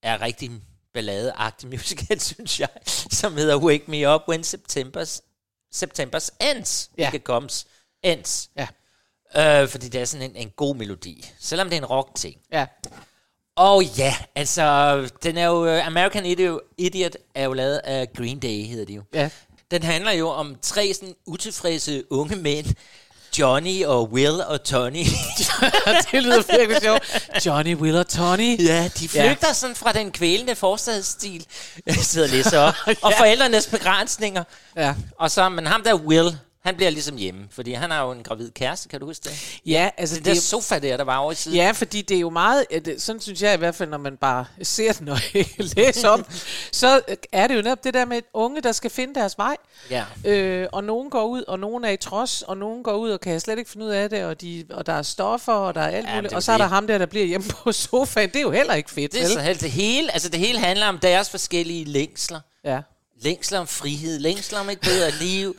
[0.07, 0.50] er rigtig
[0.94, 2.68] balladeagtig musical, synes jeg,
[3.11, 5.20] som hedder Wake Me Up When September's,
[5.74, 6.90] September's Ends.
[6.98, 7.11] Ja.
[7.12, 7.66] Ikke comes.
[8.02, 8.50] Ends.
[8.57, 8.66] Ja.
[9.36, 11.30] Øh, fordi det er sådan en, en god melodi.
[11.38, 12.36] Selvom det er en rock-ting.
[12.52, 12.66] Ja.
[13.57, 18.38] Og ja, altså, den er jo, øh, American Idiot, Idiot er jo lavet af Green
[18.38, 19.02] Day, hedder de jo.
[19.14, 19.30] Ja.
[19.70, 22.66] Den handler jo om tre sådan utilfredse unge mænd,
[23.39, 24.97] Johnny og Will og Tony.
[26.12, 27.28] det lyder virkelig sjovt.
[27.47, 28.64] Johnny, Will og Tony.
[28.64, 29.53] Ja, de flygter ja.
[29.53, 31.47] sådan fra den kvælende forstadsstil,
[31.87, 32.95] jeg sidder og læser op, ja.
[33.03, 34.45] og forældrenes begrænsninger.
[34.76, 34.95] Ja.
[35.18, 38.23] Og så, men ham der Will, han bliver ligesom hjemme, fordi han har jo en
[38.23, 39.59] gravid kæreste, kan du huske det?
[39.67, 41.57] Ja, altså Det der sofa der, der var over i siden.
[41.57, 44.17] Ja, fordi det er jo meget, det, sådan synes jeg i hvert fald, når man
[44.17, 45.19] bare ser den og
[45.77, 46.25] læser om,
[46.73, 47.01] så
[47.33, 49.57] er det jo netop det der med unge, der skal finde deres vej.
[49.91, 50.05] Ja.
[50.25, 53.21] Øh, og nogen går ud, og nogen er i trods, og nogen går ud og
[53.21, 55.81] kan slet ikke finde ud af det, og, de, og der er stoffer, og der
[55.81, 56.31] er alt Ja, muligt.
[56.31, 56.62] det Og så er det.
[56.62, 58.29] der ham der, der bliver hjemme på sofaen.
[58.29, 59.33] Det er jo heller ikke fedt, Det er vel?
[59.33, 62.41] så helt det hele, altså det hele handler om deres forskellige længsler.
[62.64, 62.81] Ja.
[63.23, 65.57] Længsler om frihed, længsler om et bedre liv,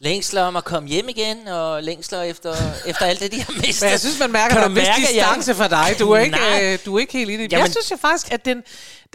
[0.00, 2.54] længsler om at komme hjem igen, og længsler efter,
[2.86, 3.82] efter alt det, de har mistet.
[3.82, 5.98] Men jeg synes, man mærker, Kan at der er mærke, at jeg- distance fra dig.
[5.98, 7.52] Du er ikke, øh, du er ikke helt i det.
[7.52, 8.62] Jamen- jeg synes jo faktisk, at den,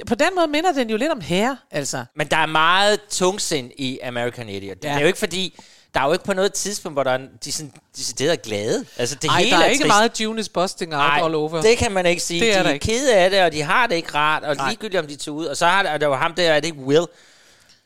[0.08, 2.06] på den måde minder den jo lidt om herre, altså.
[2.16, 4.78] Men der er meget tungsind i American Idiot.
[4.78, 4.94] Det Ja.
[4.96, 5.60] er jo ikke fordi,
[5.94, 8.86] der er jo ikke på noget tidspunkt, hvor der er, de sådan decideret glade.
[8.98, 9.88] Altså det Ej, hele der er er ikke trist.
[9.88, 11.62] meget Junis busting out Ej, all over.
[11.62, 12.42] det kan man ikke sige.
[12.42, 12.86] Det er de er ikke.
[12.86, 14.70] kede af det, og de har det ikke rart, og Nej.
[14.70, 15.46] ligegyldigt om de tog ud.
[15.46, 17.06] Og så har der, der var ham der, er det ikke Will?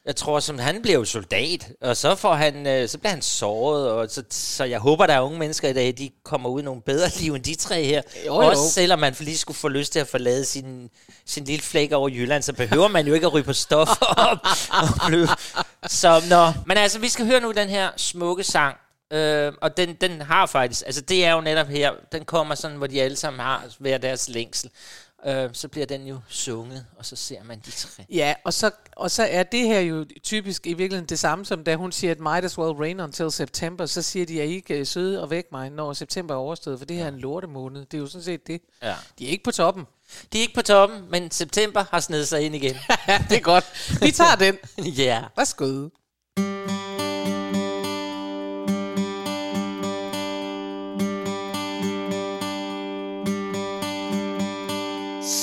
[0.06, 3.22] Jeg tror, som han bliver jo soldat, og så får han, øh, så bliver han
[3.22, 6.62] såret, og så, så jeg håber, der er unge mennesker i dag, de kommer ud
[6.62, 8.02] i nogle bedre liv end de tre her.
[8.26, 8.48] Jo, Jo.
[8.50, 10.90] Også selvom man lige skulle få lyst til at forlade sin,
[11.26, 14.40] sin lille flæk over Jylland, så behøver man jo ikke at ryge på stoffer og,
[14.72, 15.28] og blive.
[15.88, 18.78] Så nå, men altså, vi skal høre nu den her smukke sang,
[19.14, 22.78] Øh, og den, den har faktisk, altså det er jo netop her, den kommer sådan,
[22.78, 24.70] hvor de alle sammen har hver deres længsel.
[25.28, 28.04] Øh, så bliver den jo sunget, og så ser man de tre.
[28.10, 31.64] Ja, og så, og så er det her jo typisk i virkeligheden det samme, som
[31.64, 34.56] da hun siger, at might as well rain until September, så siger de, at I
[34.56, 37.20] ikke er søde og væk mig, når september er overstået, for det her er en
[37.20, 37.86] lortemåned.
[37.86, 38.62] Det er jo sådan set det.
[38.82, 38.96] Ja.
[39.20, 39.84] De er ikke på toppen.
[40.34, 42.76] De er ikke på toppen, men september har snedet sig ind igen.
[43.08, 43.66] ja, det er godt.
[44.02, 44.58] Vi tager den.
[44.98, 45.24] Ja.
[45.38, 45.90] Værsgo.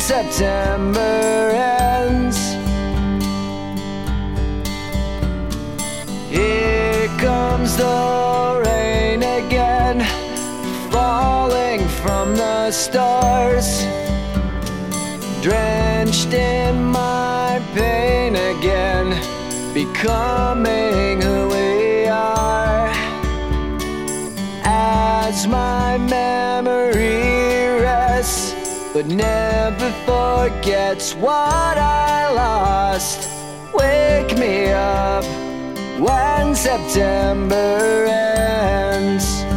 [0.00, 2.38] September ends.
[6.30, 10.00] Here comes the rain again,
[10.90, 13.84] falling from the stars,
[15.42, 19.08] drenched in my pain again,
[19.74, 22.90] becoming who we are.
[24.64, 27.19] As my memory
[28.92, 33.28] but never forgets what I lost.
[33.72, 35.24] Wake me up
[36.00, 39.49] when September ends.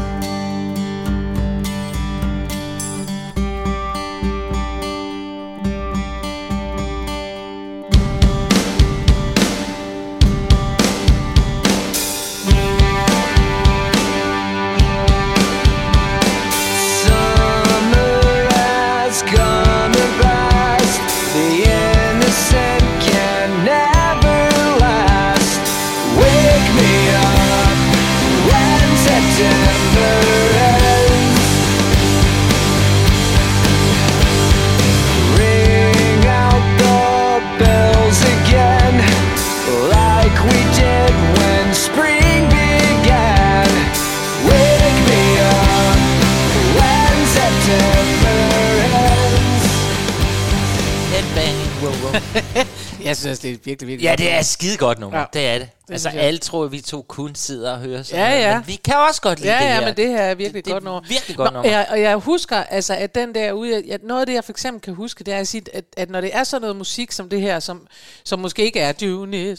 [53.14, 55.20] Jeg synes, det er virkelig, virkelig Ja, det er skide godt nummer.
[55.20, 55.70] Ja, det er det.
[55.88, 56.20] Det altså, jeg.
[56.22, 58.58] alle tror, at vi to kun sidder og hører sådan Ja, noget, ja.
[58.60, 59.86] Men vi kan også godt lide Ja, det ja, her.
[59.86, 61.10] men det her er virkelig det, godt det er nummer.
[61.10, 61.72] virkelig godt Nå, nummer.
[61.72, 64.52] Jeg, og jeg husker, altså, at den der ude, at noget af det, jeg for
[64.52, 67.12] eksempel kan huske, det er at sige, at, at når det er sådan noget musik
[67.12, 67.88] som det her, som,
[68.24, 68.94] som måske ikke er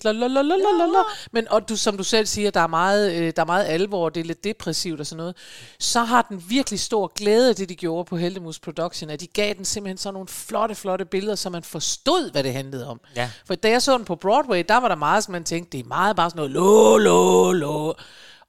[0.02, 1.02] la,
[1.32, 4.08] men og du, som du selv siger, der er, meget, øh, der er meget alvor,
[4.08, 5.36] det er lidt depressivt og sådan noget,
[5.78, 9.26] så har den virkelig stor glæde af det, de gjorde på Heldemus Production, at de
[9.26, 13.00] gav den simpelthen sådan nogle flotte, flotte billeder, så man forstod, hvad det handlede om.
[13.16, 13.30] Ja.
[13.46, 15.84] For da jeg så den på Broadway, der var der meget, som man tænkte, det
[15.84, 17.94] er meget bare sådan noget lo, lo, lo.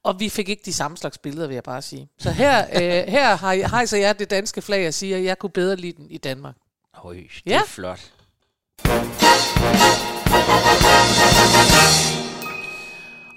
[0.02, 2.08] Og vi fik ikke de samme slags billeder, vil jeg bare sige.
[2.18, 5.38] Så her, øh, her har jeg- hejser jeg det danske flag og siger, at jeg
[5.38, 6.54] kunne bedre lide den i Danmark.
[6.94, 7.58] Høj, det Ja.
[7.60, 8.00] er flot.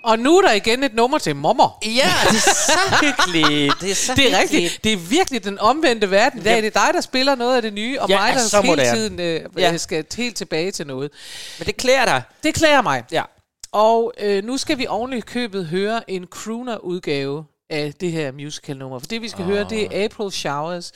[0.03, 1.77] Og nu er der igen et nummer til mommer.
[1.85, 3.73] Ja, det er så hyggeligt.
[3.81, 4.63] Det er så Det er hyggeligt.
[4.63, 4.83] rigtigt.
[4.83, 6.57] Det er virkelig den omvendte verden i dag.
[6.63, 8.71] Det er dig, der spiller noget af det nye, og Jeg mig, er der hele
[8.75, 8.97] moderne.
[8.97, 9.71] tiden øh, Ja.
[9.71, 9.77] ja.
[9.77, 11.11] skal helt tilbage til noget.
[11.59, 12.21] Men det klæder dig.
[12.43, 13.03] Det klæder mig.
[13.11, 13.23] Ja.
[13.71, 18.99] Og øh, nu skal vi ordentligt købet høre en crooner-udgave af det her musical-nummer.
[18.99, 19.51] For det, vi skal oh.
[19.51, 20.91] høre, det er April Showers.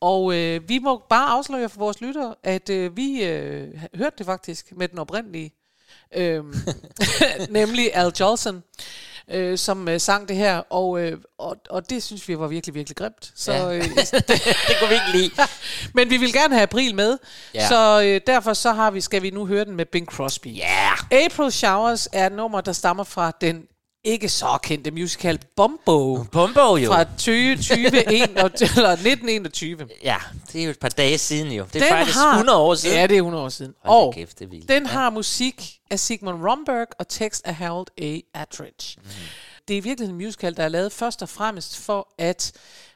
[0.00, 4.26] Og øh, vi må bare afsløre for vores lyttere, at øh, vi øh, hørte det
[4.26, 5.52] faktisk med den oprindelige.
[6.14, 6.54] Øhm,
[7.50, 8.62] nemlig Al Jolson,
[9.30, 10.56] øh, som øh, sang det her.
[10.70, 13.32] Og, øh, og, og det synes vi var virkelig, virkelig grimt.
[13.36, 13.74] Så, Ja.
[13.76, 13.84] øh,
[14.68, 15.30] Det kunne vi ikke lide.
[15.94, 17.18] men vi vil gerne have april med,
[17.54, 17.68] ja.
[17.68, 20.46] så øh, derfor så har vi, skal vi nu høre den med Bing Crosby.
[20.46, 21.24] Yeah.
[21.26, 23.62] April Showers er et nummer, der stammer fra den
[24.04, 26.92] ikke så kendte musical Bumbo Bumbo jo.
[26.92, 29.88] fra 2021, eller 1921.
[30.02, 30.16] Ja,
[30.52, 31.64] det er jo et par dage siden jo.
[31.72, 32.96] Det er Den faktisk har- 100 år siden.
[32.96, 33.74] Ja, det er 100 år siden.
[33.84, 34.68] Hold og kæft, det vildt.
[34.68, 38.18] den har musik af Sigmund Romberg og tekst af Harold A.
[38.34, 39.00] Attridge.
[39.02, 39.10] Mm.
[39.68, 42.52] Det er virkelig en musical, der er lavet først og fremmest for at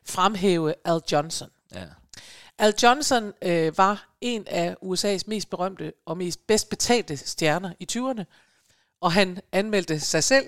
[0.09, 1.49] fremhæve Al Johnson.
[1.75, 1.81] Ja.
[2.59, 7.87] Al Johnson øh, var en af USA's mest berømte og mest bedst betalte stjerner i
[7.93, 8.25] 20'erne,
[9.01, 10.47] og han anmeldte sig selv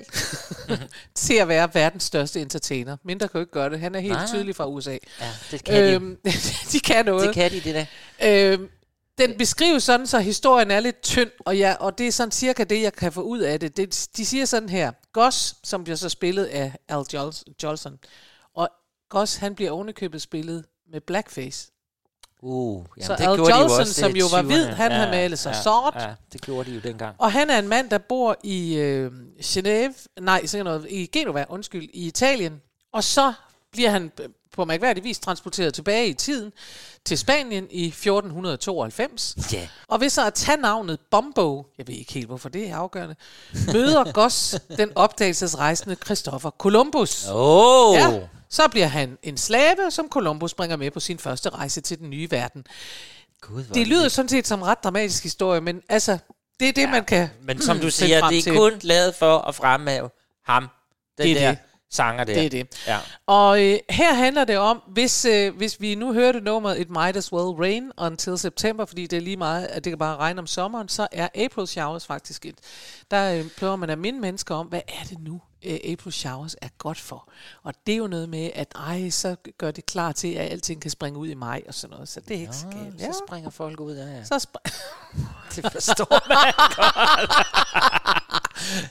[1.15, 2.97] til at være verdens største entertainer.
[3.05, 3.81] Mindre kan jo ikke gøre det.
[3.81, 4.27] Han er helt Nej.
[4.27, 4.99] Tydelig fra USA.
[5.21, 5.93] Ja, det kan de.
[5.95, 6.17] øhm,
[6.73, 7.27] de kan noget.
[7.27, 8.53] Det kan de, det der.
[8.53, 8.69] Øhm,
[9.19, 12.65] den beskrives sådan, så historien er lidt tynd, og, jeg, og det er sådan cirka
[12.65, 13.77] det, jeg kan få ud af det.
[13.77, 17.99] det de siger sådan her, Goss, som bliver så spillet af Al Jols- Jolson,
[18.55, 18.69] og
[19.09, 21.71] Goss, han bliver ovenikøbet spillet med blackface.
[22.43, 24.47] Uh, jamen, Så det Al gjorde de jo Jolson, også som jo var 20'erne.
[24.47, 25.95] hvid, han havde malet sig sort.
[25.97, 27.17] Ja, det gjorde de jo dengang.
[27.19, 29.11] Og han er en mand, der bor i øh,
[29.41, 32.61] Genève, nej, sådan noget, i Genova, undskyld, i Italien.
[32.93, 33.33] Og så
[33.73, 34.13] bliver han
[34.53, 36.53] på mærkværdig vis transporteret tilbage i tiden
[37.05, 39.37] til Spanien i 1492.
[39.53, 39.69] Ja.
[39.89, 43.15] Og ved så at tage navnet Bombo, jeg ved ikke helt, hvorfor det er afgørende,
[43.73, 47.27] møder Goss den opdagelsesrejsende Christopher Columbus.
[47.33, 47.95] Åh!
[47.95, 48.21] Ja,
[48.51, 52.11] så bliver han en slave, som Columbus bringer med på sin første rejse til den
[52.11, 52.67] nye verden.
[53.49, 56.19] Hvor Det er lyder sådan set som en ret dramatisk historie, men altså,
[56.61, 58.57] det er det, ja, man kan Men som du siger, det er til.
[58.57, 60.11] kun lavet for at fremhæve
[60.45, 60.69] ham.
[61.19, 61.59] Den Det er der det.
[61.91, 62.35] sanger der.
[62.35, 62.69] Det er det.
[62.87, 62.99] Ja.
[63.27, 67.17] Og øh, her handler det om, hvis, øh, hvis vi nu hørte nummeret It Might
[67.17, 70.39] As Well Rain Until September, fordi det er lige meget, at det kan bare regne
[70.41, 72.59] om sommeren, så er April Showers faktisk et.
[73.11, 76.57] Der øh, prøver man at minde mennesker om, hvad er det nu, øh, April Showers
[76.63, 77.29] er godt for.
[77.63, 80.83] Og det er jo noget med, at ej, så gør det klar til, at alting
[80.83, 82.09] kan springe ud i maj og sådan noget.
[82.09, 83.01] Så det er ikke så galt.
[83.01, 84.25] Så springer folk ud af ja.
[84.25, 84.71] Så spr-
[85.57, 86.55] Det forstår man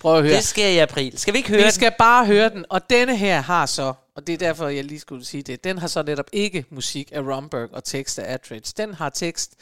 [0.01, 0.33] Prøv at høre.
[0.35, 1.17] Det sker i april.
[1.19, 4.27] Skal vi ikke høre Vi skal bare høre den, og denne her har så, og
[4.27, 7.21] det er derfor, jeg lige skulle sige det, den har så netop ikke musik af
[7.21, 8.73] Romberg og tekst af Attridge.
[8.77, 9.53] Den har tekst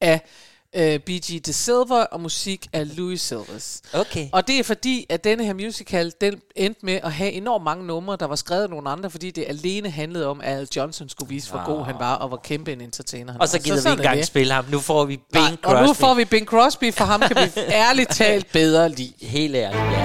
[0.00, 0.20] af
[0.74, 1.40] øh, B.G.
[1.46, 3.82] De Silva og musik af Louis Silvers.
[3.92, 4.28] Okay.
[4.32, 7.86] Og det er fordi, at denne her musical, den endte med at have enormt mange
[7.86, 11.08] numre, der var skrevet af nogle andre, fordi det alene handlede om, at Al Johnson
[11.08, 13.62] skulle vise, hvor god han var, og hvor kæmpe en entertainer han Og så var.
[13.62, 14.64] gider vi sådan ikke engang spille ham.
[14.70, 15.76] Nu får vi Bing Nej, Crosby.
[15.76, 19.12] Og nu får vi Bing Crosby, for ham kan vi ærligt talt bedre lide.
[19.22, 20.04] Helt ærligt, ja.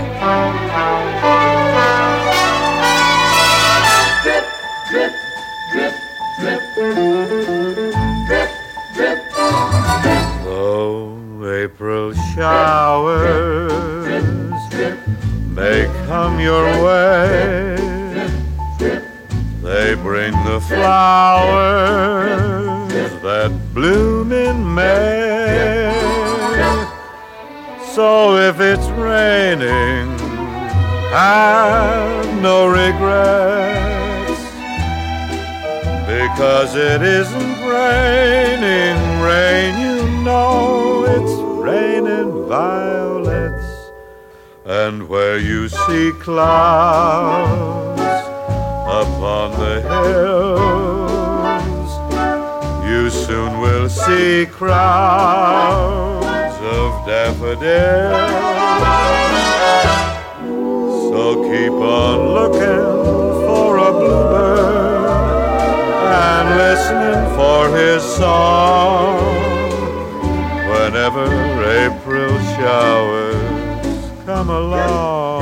[10.61, 11.15] Though
[11.63, 14.11] April showers
[15.55, 17.77] may come your way,
[19.63, 22.11] they bring the flowers
[23.21, 25.93] that bloom in May.
[27.93, 30.19] So if it's raining,
[31.11, 34.41] have no regrets.
[36.05, 39.98] Because it isn't raining rain, you
[40.29, 41.35] know it's
[41.67, 43.69] raining violets.
[44.81, 48.01] And where you see clouds
[49.01, 51.11] upon the hills,
[52.89, 56.25] you soon will see crowds
[56.79, 58.39] of daffodils.
[61.09, 62.87] So keep on looking
[63.47, 65.09] for a bluebird
[66.27, 69.28] and listening for his song
[71.15, 75.38] whenever April showers come along.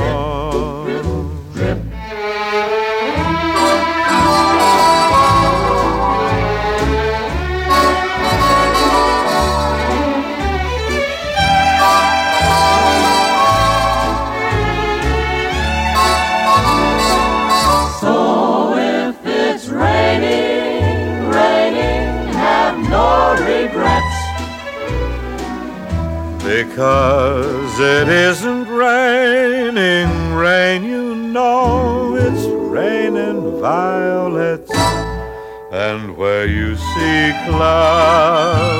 [26.78, 34.70] Because it isn't raining rain, you know it's raining violets.
[35.72, 38.78] And where you see clouds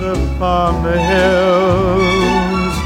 [0.00, 2.76] upon the hills,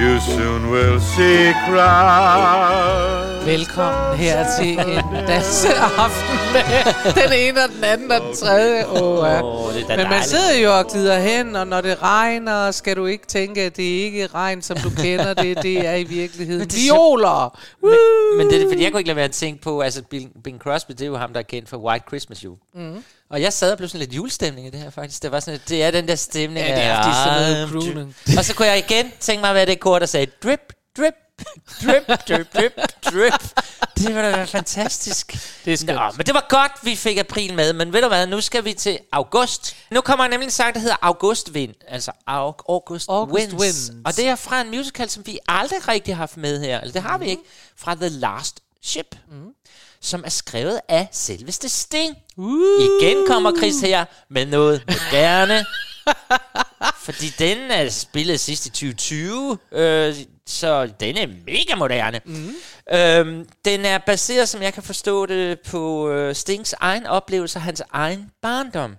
[0.00, 3.17] you soon will see crowds.
[3.48, 8.86] Velkommen her til en danseaften med den ene og den anden og den tredje.
[8.86, 9.36] Oh, ja.
[9.78, 13.06] Det er Men man sidder jo og glider hen, og når det regner, skal du
[13.06, 15.62] ikke tænke, at det ikke er regn, som du kender det.
[15.62, 17.58] Det er i virkeligheden Men det er violer.
[17.82, 20.30] Men, men det er fordi, jeg kunne ikke lade være at tænke på, altså Bing,
[20.44, 22.56] Bing Crosby, det er jo ham, der er kendt for White Christmas jo.
[22.74, 23.04] Mhm.
[23.30, 25.22] Og jeg sad og blev sådan lidt julestemning i det her faktisk.
[25.22, 26.66] Det var sådan, det er den der stemning.
[26.66, 29.12] Ja, det er, af, fordi sådan noget "I'm crooning." drip." Og så kunne jeg igen
[29.20, 31.14] tænke mig, hvad det kor, der sagde, drip, drip,
[31.82, 32.72] drip, drip, drip,
[33.04, 33.32] drip.
[33.98, 35.38] Det var da fantastisk.
[35.64, 35.98] Det er skønt.
[35.98, 37.72] Nå, men det var godt, vi fik april med.
[37.72, 39.76] Men ved du hvad, nu skal vi til august.
[39.90, 41.74] Nu kommer nemlig en sang, der hedder August Vind.
[41.88, 43.54] Altså Aug- August, August Winds.
[43.62, 43.90] Winds.
[44.04, 46.80] Og det er fra en musical, som vi aldrig rigtig har haft med her.
[46.80, 47.42] Eller det har vi ikke.
[47.76, 49.16] Fra The Last Ship.
[49.30, 49.48] Mm.
[50.00, 52.16] Som er skrevet af selveste Sting.
[52.36, 52.82] Uh.
[53.00, 55.64] Igen kommer Chris her med noget moderne.
[57.08, 59.58] fordi den er spillet sidst i 2020.
[59.72, 60.14] Øh,
[60.46, 62.20] så den er mega moderne.
[62.24, 62.54] Mm.
[62.92, 67.62] Øhm, den er baseret, som jeg kan forstå det, på øh, Stings egen oplevelse af
[67.62, 68.90] hans egen barndom.
[68.90, 68.96] Mm.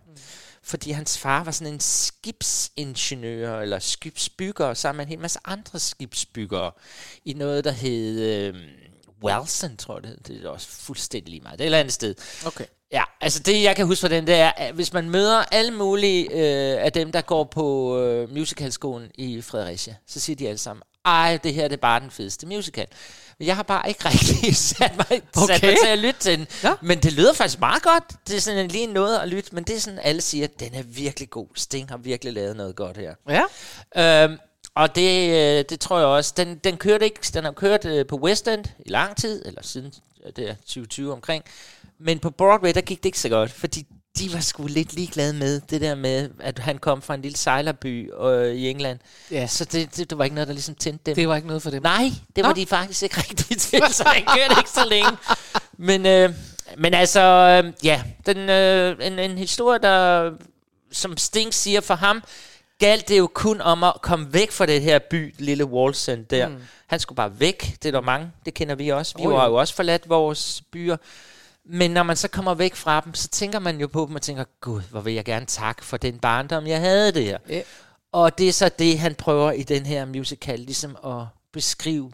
[0.63, 5.79] Fordi hans far var sådan en skibsingeniør, eller skibsbygger, sammen med en hel masse andre
[5.79, 6.71] skibsbyggere,
[7.25, 8.55] i noget, der hed øh,
[9.23, 10.27] Walsen, tror jeg det.
[10.27, 11.59] Det er også fuldstændig lige meget.
[11.59, 12.15] Det er et eller andet sted.
[12.45, 12.65] Okay.
[12.91, 15.71] Ja, altså det jeg kan huske fra den, det er, at hvis man møder alle
[15.71, 20.57] mulige øh, af dem, der går på øh, musicalskolen i Fredericia, så siger de alle
[20.57, 22.87] sammen, ej, det her det er bare den fedeste musical.
[23.39, 25.53] Men jeg har bare ikke rigtig sat mig, okay.
[25.53, 26.47] sat mig til at lytte til den.
[26.63, 26.73] Ja.
[26.81, 28.03] Men det lyder faktisk meget godt.
[28.27, 30.73] Det er sådan lige noget at lytte, men det er sådan, alle siger, at den
[30.73, 31.47] er virkelig god.
[31.55, 33.13] Sting har virkelig lavet noget godt her.
[33.29, 34.23] Ja.
[34.23, 34.37] Øhm,
[34.75, 36.33] og det, øh, det tror jeg også.
[36.37, 37.19] Den, den kørte ikke.
[37.33, 39.93] Den har kørt øh, på West End i lang tid, eller siden
[40.35, 41.43] det er 2020 omkring.
[41.99, 43.85] Men på Broadway, der gik det ikke så godt, fordi
[44.19, 47.37] de var sgu lidt ligeglade med det der med, at han kom fra en lille
[47.37, 48.99] sejlerby øh, i England.
[49.31, 49.47] Ja.
[49.47, 51.15] Så det, det, det var ikke noget, der ligesom tændte dem.
[51.15, 51.83] Det var ikke noget for dem.
[51.83, 52.55] Nej, det var Nå.
[52.55, 55.09] de faktisk ikke rigtig til, så den kørte ikke så længe.
[55.77, 56.33] Men, øh,
[56.77, 57.21] men altså,
[57.65, 60.31] øh, ja, den, øh, en, en historie, der,
[60.91, 62.23] som Sting siger for ham,
[62.79, 66.47] galt det jo kun om at komme væk fra det her by, lille Walsen der.
[66.47, 66.57] Mm.
[66.87, 69.17] Han skulle bare væk, det er der mange, det kender vi også.
[69.17, 70.97] Vi Oh, har jo også forladt vores byer.
[71.71, 74.21] Men når man så kommer væk fra dem, så tænker man jo på dem og
[74.21, 77.37] tænker, gud, hvor vil jeg gerne takke for den barndom, jeg havde der.
[77.49, 77.61] Ja.
[78.11, 82.11] Og det er så det, han prøver i den her musical, ligesom at beskrive,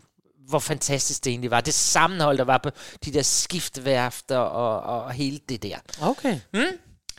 [0.47, 1.61] hvor fantastisk det egentlig var.
[1.61, 2.69] Det sammenhold, der var på
[3.05, 5.77] de der skiftværfter og, og hele det der.
[6.01, 6.39] Okay.
[6.53, 6.63] Mm?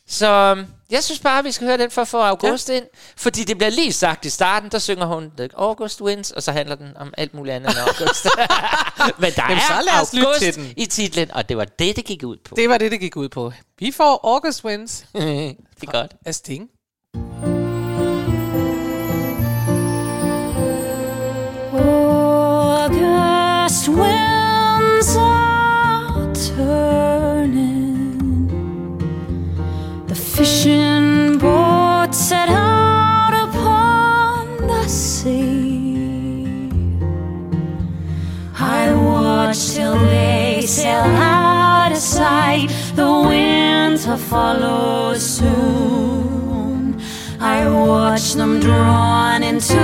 [0.09, 2.74] Så øhm, jeg synes bare, vi skal høre den for at få August ja.
[2.74, 2.84] ind.
[3.16, 6.52] Fordi det bliver lige sagt i starten, der synger hun The August Wins, og så
[6.52, 8.24] handler den om alt muligt andet end August.
[9.20, 10.72] Men der Jamen, så er lytte August til den.
[10.76, 12.54] i titlen, og det var det, det gik ud på.
[12.54, 13.52] Det var det, det gik ud på.
[13.78, 16.14] Vi får August Winds det er godt.
[16.26, 16.68] af Sting.
[40.66, 42.68] Sail out of sight.
[42.94, 47.00] The winter follows soon.
[47.40, 49.74] I watch them drawn into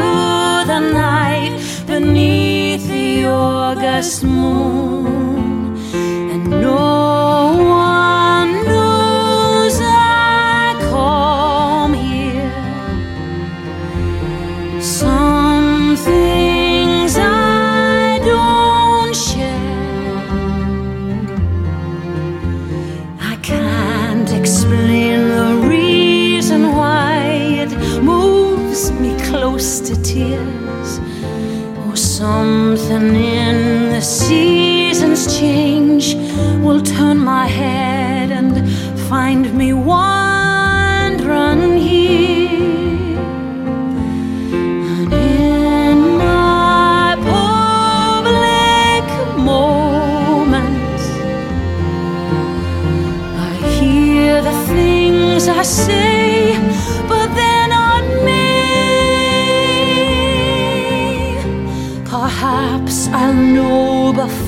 [0.70, 1.52] the night
[1.86, 5.21] beneath the August moon,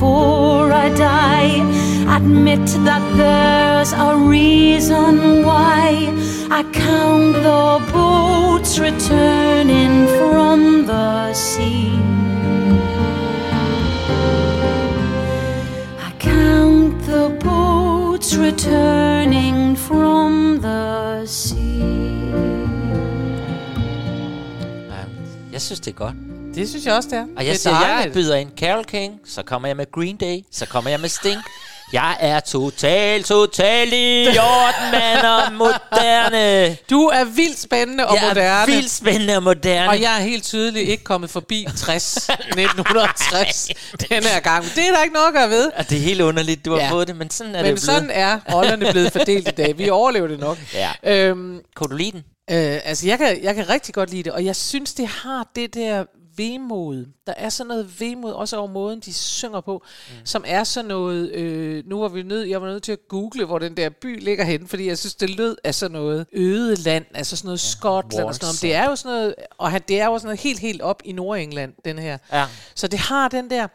[0.05, 1.55] before I die.
[2.17, 6.13] admit that there's a reason why
[6.59, 11.89] I count the boats returning from the sea.
[16.09, 21.75] I count the boats returning from the sea.
[25.53, 26.34] Jeg synes, det er godt.
[26.55, 27.27] Det synes jeg også, det er.
[27.37, 30.17] Og jeg det siger, er jeg byder ind Carol King, så kommer jeg med Green
[30.17, 31.41] Day, så kommer jeg med Sting.
[31.93, 36.77] Jeg er total, total i orden, mand, og moderne.
[36.91, 38.41] Du er vildt spændende og jeg moderne.
[38.49, 39.89] er vildt spændende og moderne.
[39.89, 43.69] Og jeg er helt tydeligt ikke kommet forbi 60, 1960
[44.11, 44.65] den her gang.
[44.65, 45.71] Det er der ikke noget at gøre ved.
[45.77, 46.91] Og det er helt underligt, du har Ja.
[46.91, 49.79] fået det, men sådan er Men det jo sådan er rollerne blevet fordelt i dag.
[49.79, 50.59] Vi overlever det nok.
[50.75, 50.91] Ja.
[51.05, 52.23] Øhm, Kunne du lide den?
[52.51, 55.47] Øh, altså, jeg kan, jeg kan rigtig godt lide det, og jeg synes, det har
[55.57, 56.05] det der
[56.37, 57.07] vemod.
[57.27, 60.27] Der er sådan noget vemod, også over måden, de synger på, mm.
[60.27, 61.31] som er sådan noget...
[61.33, 64.25] Øh, nu var vi nødt, jeg var nødt til at google, hvor den der by
[64.25, 67.65] ligger henne, fordi jeg synes, det lød af sådan noget øde land, altså sådan noget
[67.65, 68.63] ja, Skotland og sådan noget.
[68.63, 71.03] Men Det er jo sådan noget, og det er jo sådan noget helt, helt op
[71.05, 72.19] i Nordengland, den her.
[72.33, 72.47] Ja.
[72.75, 73.67] Så det har den der...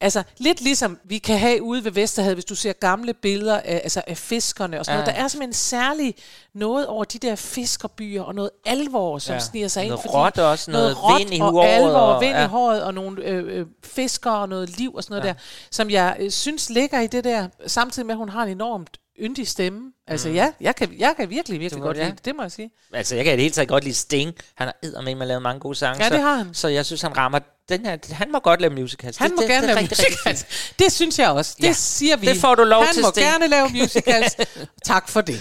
[0.00, 3.80] Altså, lidt ligesom vi kan have ude ved Vesterhavet, hvis du ser gamle billeder af,
[3.84, 5.04] altså af fiskerne og sådan Ja.
[5.04, 5.16] noget.
[5.16, 6.14] Der er simpelthen en særlig
[6.54, 9.38] noget over de der fiskerbyer, og noget alvor, som Ja.
[9.40, 9.90] sniger sig ind.
[9.90, 12.44] Noget råt også, noget råt vind i og håret, alvor, og- og vind ja.
[12.44, 15.32] i håret, og nogle øh, øh, fiskere og noget liv og sådan noget Ja.
[15.32, 15.38] der,
[15.70, 18.96] som jeg øh, synes ligger i det der, samtidig med, at hun har en enormt
[19.20, 19.80] yndig stemme.
[20.08, 20.34] Altså Mm.
[20.34, 22.70] ja, jeg kan, jeg kan virkelig, virkelig godt lide det, det må jeg sige.
[22.94, 24.32] Altså, jeg kan i det hele taget godt lide Sting.
[24.54, 26.04] Han har eddermame lavet mange gode sange.
[26.04, 26.54] Ja, det så, har han.
[26.54, 27.38] Så jeg synes, han rammer
[27.68, 27.96] den her...
[28.12, 29.16] Han må godt lave musicals.
[29.16, 30.46] Han det, må det, gerne det lave rigtig, musicals.
[30.78, 31.54] Det synes jeg også.
[31.56, 31.72] Det Ja.
[31.72, 32.26] siger vi.
[32.26, 33.26] Det får du lov Han til, må Sting.
[33.26, 34.36] gerne lave musicals.
[34.84, 35.40] tak for det.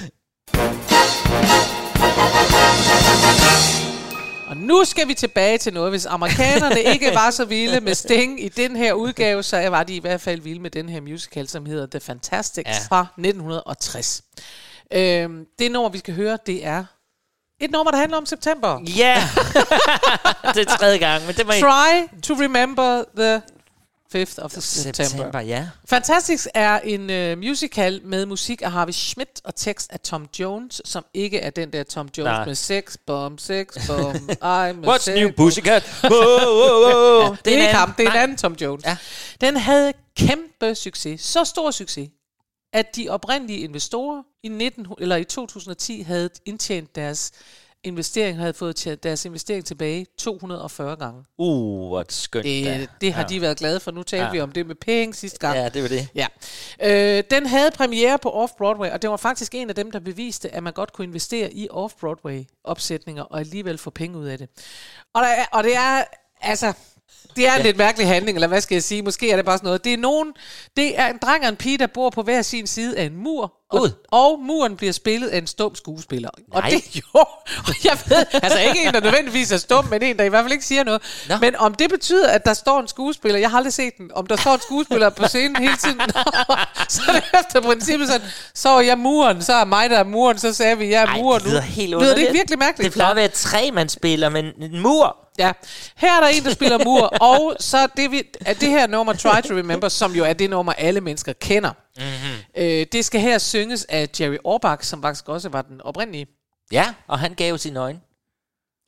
[4.64, 5.92] Nu skal vi tilbage til noget.
[5.92, 9.96] Hvis amerikanerne ikke var så vilde med Sting i den her udgave, så var de
[9.96, 12.96] i hvert fald vilde med den her musical, som hedder The Fantastics Ja.
[12.96, 14.24] fra 1960.
[14.94, 16.86] Øhm, det nummer, vi skal høre, det er
[17.62, 18.82] et nummer, der handler om september.
[18.98, 19.24] Ja!
[20.56, 21.52] det er tredje gang, men det må.
[21.52, 23.42] Try to remember the
[24.16, 25.04] 5th of September.
[25.04, 25.70] September, ja.
[25.86, 30.82] Fantastics er en uh, musical med musik af Harvey Schmidt og tekst af Tom Jones,
[30.86, 32.46] som ikke er den der Tom Jones Nej.
[32.46, 35.84] med sex bomb, sex bomb, I'm a What's sex new, pussycat?
[36.04, 37.24] Whoa, whoa, whoa.
[37.30, 38.86] Ja, det er ikke ham, det er en anden Tom Jones.
[38.86, 38.98] Ja.
[39.42, 42.10] Den havde kæmpe succes, så stor succes,
[42.74, 47.32] at de oprindelige investorer i, 19, eller i 2010 havde indtjent deres
[47.84, 51.24] investering, havde fået deres investering tilbage 240 gange.
[51.38, 52.46] Uh, hvor skønt.
[52.46, 52.88] Det, da.
[53.02, 53.28] det har Ja.
[53.28, 53.92] de været glade for.
[53.92, 54.28] Nu talte Ja.
[54.28, 54.32] ja.
[54.32, 55.58] vi om det med penge sidste gang.
[55.58, 56.08] Ja, det var det.
[56.16, 56.28] Ja.
[57.18, 60.56] Øh, den havde premiere på Off-Broadway, og det var faktisk en af dem, der beviste,
[60.56, 64.50] at man godt kunne investere i Off-Broadway-opsætninger, og alligevel få penge ud af det.
[65.14, 66.04] Og, der er, og det er,
[66.42, 66.74] altså...
[67.36, 67.64] Det er en Ja.
[67.64, 69.02] lidt mærkelig handling, eller hvad skal jeg sige?
[69.02, 69.84] Måske er det bare sådan noget.
[69.84, 70.34] Det er nogen,
[70.78, 73.16] det er en dreng og en pige, der bor på hver sin side af en
[73.16, 73.90] mur, og, Gud.
[74.12, 76.30] og muren bliver spillet af en stum skuespiller.
[76.52, 76.70] Og Nej.
[76.70, 77.04] det jo,
[77.68, 80.44] og jeg ved, altså ikke en, der nødvendigvis er stum, men en, der i hvert
[80.44, 81.02] fald ikke siger noget.
[81.30, 81.36] Nå.
[81.42, 84.28] Men om det betyder, at der står en skuespiller, jeg har aldrig set den, om
[84.28, 86.02] der står en skuespiller på scenen hele tiden,
[86.90, 90.04] så er det efter princippet sådan, så er jeg muren, så er mig, der er
[90.04, 91.52] muren, så sagde vi, jeg er Ej, muren det nu.
[91.52, 92.20] lyder helt Lyder det underligt.
[92.28, 92.86] ikke virkelig mærkeligt?
[92.86, 95.18] Det plejer at være tre, man spiller, men en mur.
[95.40, 95.52] Ja,
[95.96, 99.14] her er der en, der spiller mur, og så det, vi, er det her nummer,
[99.14, 101.72] Try to Remember, som jo er det nummer, alle mennesker kender.
[101.98, 102.40] Mm-hmm.
[102.58, 106.28] Øh, det skal her synges af Jerry Orbach, som faktisk også var den oprindelige.
[106.72, 108.00] Ja, og han gav sine øjne.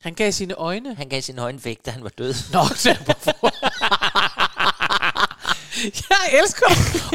[0.02, 0.94] Han gav sine øjne.
[0.94, 2.34] Han gav sine øjne væk, da han var død.
[2.52, 2.58] Nå,
[3.04, 3.50] hvorfor?
[6.10, 6.66] jeg elsker.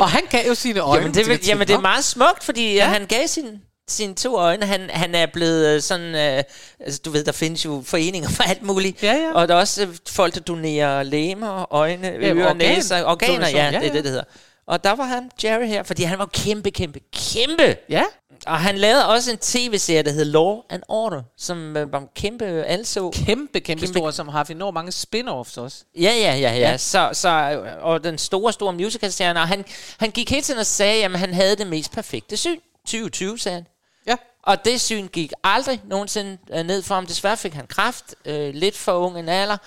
[0.01, 1.01] Og han gav jo sine øjne.
[1.01, 2.85] Jamen, det, vil, jamen, det er meget smukt, fordi ja.
[2.87, 4.65] han gav sin, sine to øjne.
[4.65, 6.15] Han, han er blevet øh, sådan...
[6.15, 6.43] Øh,
[6.79, 9.03] altså, du ved, der findes jo foreninger for alt muligt.
[9.03, 9.33] Ja, ja.
[9.33, 13.33] Og der er også øh, folk, der donerer læmer, øjne, Ja, ører, organ- næser, organer.
[13.35, 13.55] donation.
[13.57, 13.93] Ja, Ja, det er ja.
[13.93, 14.23] det, det hedder.
[14.71, 17.77] Og der var han, Jerry her, fordi han var kæmpe, kæmpe, kæmpe.
[17.89, 18.03] Ja.
[18.47, 22.45] Og han lavede også en tv-serie, der hed Law and Order, som øh, var kæmpe
[22.45, 23.09] altså.
[23.25, 25.77] Kæmpe, kæmpe, Kæmpe- store, som har haft enormt mange spin-offs også.
[25.95, 26.57] Ja, ja, ja, ja.
[26.57, 26.77] Ja.
[26.77, 29.65] Så, så, øh, og den store, store musicalstjerne, og han,
[29.99, 32.59] han gik hele tiden og sagde, at han havde det mest perfekte syn.
[32.85, 33.67] 2020, sagde han.
[34.07, 34.15] Ja.
[34.43, 37.05] Og det syn gik aldrig nogensinde øh, ned for ham.
[37.05, 39.57] Desværre fik han kraft, øh, lidt for ung en alder.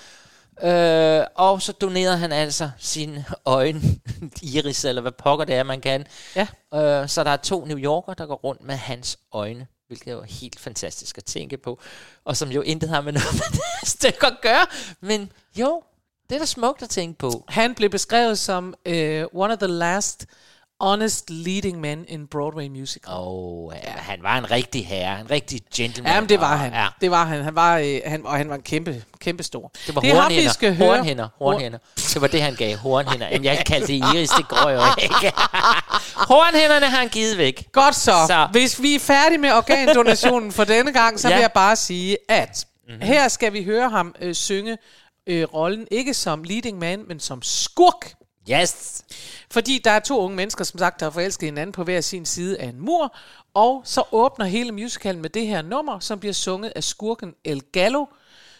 [0.63, 3.81] Øh, og så donerede han altså sine øjne,
[4.41, 6.05] iris, eller hvad pokker det er, man kan.
[6.35, 6.47] Ja.
[6.73, 10.15] Øh, så der er to New Yorker, der går rundt med hans øjne, hvilket er
[10.15, 11.79] jo helt fantastisk at tænke på.
[12.25, 14.65] Og som jo intet har med noget med det stykke at gøre.
[15.01, 15.83] Men jo,
[16.29, 17.45] det er da smukt at tænke på.
[17.47, 18.93] Han blev beskrevet som uh,
[19.33, 20.25] one of the last
[20.81, 23.13] honest leading man in Broadway musical.
[23.17, 23.89] Oh, ja.
[23.89, 26.13] han var en rigtig herre, en rigtig gentleman.
[26.13, 26.73] Ja, men det var og- han.
[26.73, 26.87] Ja.
[27.01, 27.43] Det var han.
[27.43, 29.71] Han var, øh, han, og han var en kæmpe, kæmpe stor.
[29.87, 30.53] Det var det er ham, vi hornhænder.
[30.53, 30.87] skal høre.
[30.95, 31.27] Hornhænder.
[31.37, 31.77] Hornhænder.
[31.95, 32.75] Det var det, han gav.
[32.77, 33.27] Hornhænder.
[33.27, 35.31] Jamen, jeg kaldte det Iris, det går jo ikke.
[36.31, 37.71] Hornhænderne har han givet væk.
[37.71, 38.01] Godt så.
[38.01, 38.25] Så.
[38.27, 38.47] så.
[38.51, 41.35] Hvis vi er færdige med organdonationen for denne gang, så Ja.
[41.35, 43.01] vil jeg bare sige, at mm-hmm.
[43.01, 44.77] her skal vi høre ham øh, synge
[45.27, 48.13] øh, rollen, ikke som leading man, men som skurk.
[48.51, 49.03] Yes.
[49.51, 52.25] Fordi der er to unge mennesker, som sagt, der har forelsket hinanden på hver sin
[52.25, 53.15] side af en mur,
[53.53, 57.61] og så åbner hele musicalen med det her nummer, som bliver sunget af skurken El
[57.61, 58.05] Gallo,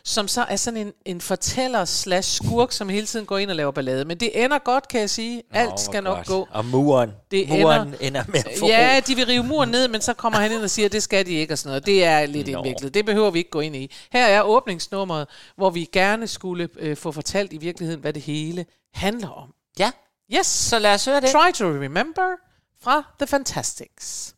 [0.04, 3.56] som så er sådan en, en fortæller slash skurk, som hele tiden går ind og
[3.56, 4.06] laver ballade.
[4.06, 5.44] Men det ender godt, kan jeg sige.
[5.54, 6.28] Alt Åh, skal nok godt.
[6.28, 6.48] gå.
[6.52, 7.12] Og muren.
[7.32, 10.14] Det muren ender- ender med at få Ja, de vil rive muren ned, men så
[10.14, 11.86] kommer han ind og siger, at det skal de ikke og sådan noget.
[11.86, 12.94] Det er lidt indviklet.
[12.94, 13.92] Det behøver vi ikke gå ind i.
[14.12, 15.28] Her er åbningsnummeret,
[15.58, 19.50] hvor vi gerne skulle øh, få fortalt i virkeligheden, hvad det hele handler om.
[19.80, 19.92] Ja.
[20.34, 20.48] Yes.
[20.48, 21.30] Så lad os høre det.
[21.30, 22.36] Try to remember
[22.82, 24.36] fra The Fantastics.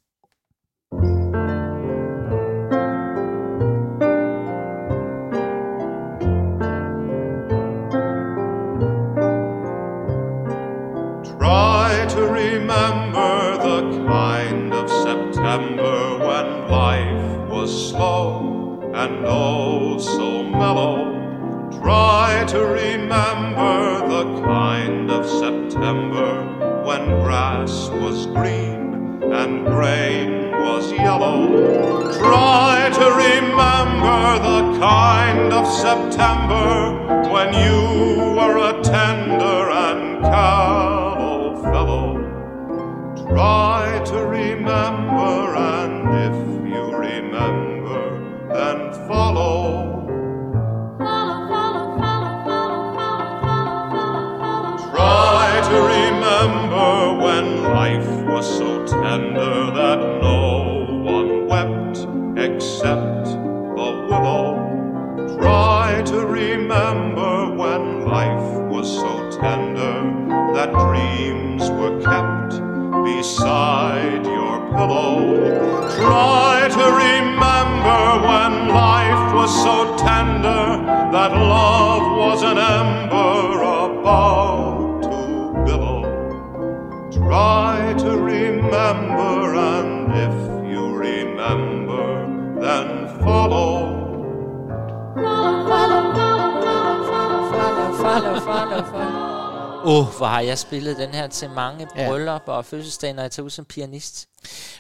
[11.24, 21.17] Try to remember the kind of September when life was slow and oh so mellow.
[21.82, 26.44] Try to remember the kind of September
[26.84, 32.12] when grass was green and grain was yellow.
[32.18, 42.08] Try to remember the kind of September when you were a tender and callow fellow.
[43.30, 45.56] Try to remember,
[73.38, 75.88] beside your pillow.
[75.96, 80.82] Try to remember when life was so tender
[81.12, 86.02] that love was an ember about to billow.
[87.12, 93.98] Try to remember, and if you remember, then follow.
[99.88, 103.32] Åh, uh, hvor har jeg spillet den her til mange bryllupper og fødselsdage, når jeg
[103.32, 104.28] tager ud som pianist.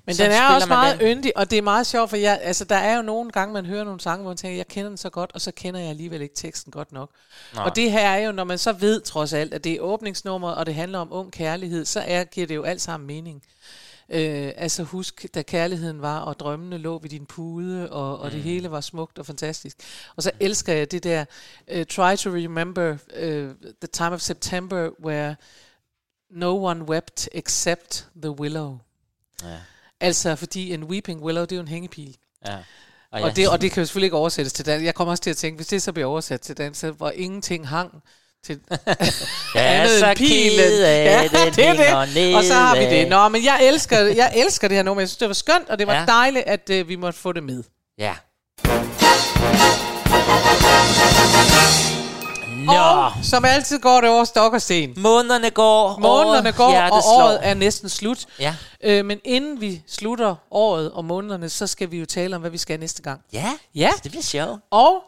[0.05, 1.07] Men Så den er også meget den.
[1.07, 3.65] yndig, og det er meget sjovt, for jeg, altså, der er jo nogle gange, man
[3.65, 5.89] hører nogle sange, hvor man tænker, jeg kender den så godt, og så kender jeg
[5.89, 7.09] alligevel ikke teksten godt nok.
[7.55, 7.65] Nej.
[7.65, 10.55] Og det her er jo, når man så ved trods alt, at det er åbningsnummeret,
[10.55, 13.43] og det handler om ung kærlighed, så er, giver det jo alt sammen mening.
[14.09, 18.41] Øh, altså husk, da kærligheden var, og drømmene lå ved din pude, og, og det
[18.41, 19.77] hele var smukt og fantastisk.
[20.15, 21.25] Og så elsker jeg det der,
[21.75, 22.97] uh, try to remember uh,
[23.81, 25.35] the time of September, where
[26.29, 28.77] no one wept except the willow.
[29.43, 29.57] Ja.
[29.99, 32.17] Altså, fordi en weeping willow, det er jo en hængepil.
[32.45, 32.57] Ja.
[33.11, 34.85] Og, Og det, og det kan jo selvfølgelig ikke oversættes til dansk.
[34.85, 37.67] Jeg kommer også til at tænke, hvis det så bliver oversat til dansk, hvor ingenting
[37.67, 38.03] hang
[38.45, 38.85] til Jeg
[39.55, 40.57] er andet så end pilen.
[40.57, 42.35] ked af, ja, det er det.
[42.35, 43.07] Og så har vi det.
[43.09, 45.01] Nå, men jeg elsker, jeg elsker det her nummer.
[45.01, 46.05] Jeg synes, det var skønt, og det var Ja.
[46.05, 47.63] dejligt, at uh, vi måtte få det med.
[47.97, 48.13] Ja.
[52.65, 54.93] Nå, Og som altid går det over stok og sten.
[54.97, 58.25] månederne går, Månederne går, og året er næsten slut.
[58.39, 58.55] Ja.
[58.83, 62.51] Øh, men inden vi slutter året og månederne, så skal vi jo tale om, hvad
[62.51, 63.21] vi skal næste gang.
[63.33, 63.89] Ja, Ja.
[64.03, 64.61] det bliver sjovt.
[64.71, 65.03] Og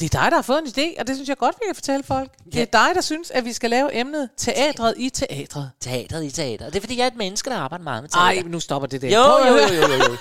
[0.00, 1.74] det er dig, der har fået en idé, og det synes jeg godt, vi kan
[1.74, 2.30] fortælle folk.
[2.52, 5.70] Det er dig, der synes, at vi skal lave emnet teatret i teatret.
[5.80, 6.72] Teatret i teatret.
[6.72, 8.42] Det er fordi, jeg er et menneske, der arbejder meget med teater.
[8.42, 9.08] Ej, nu stopper det der.
[9.08, 10.16] Jo, jo, jo, jo, jo.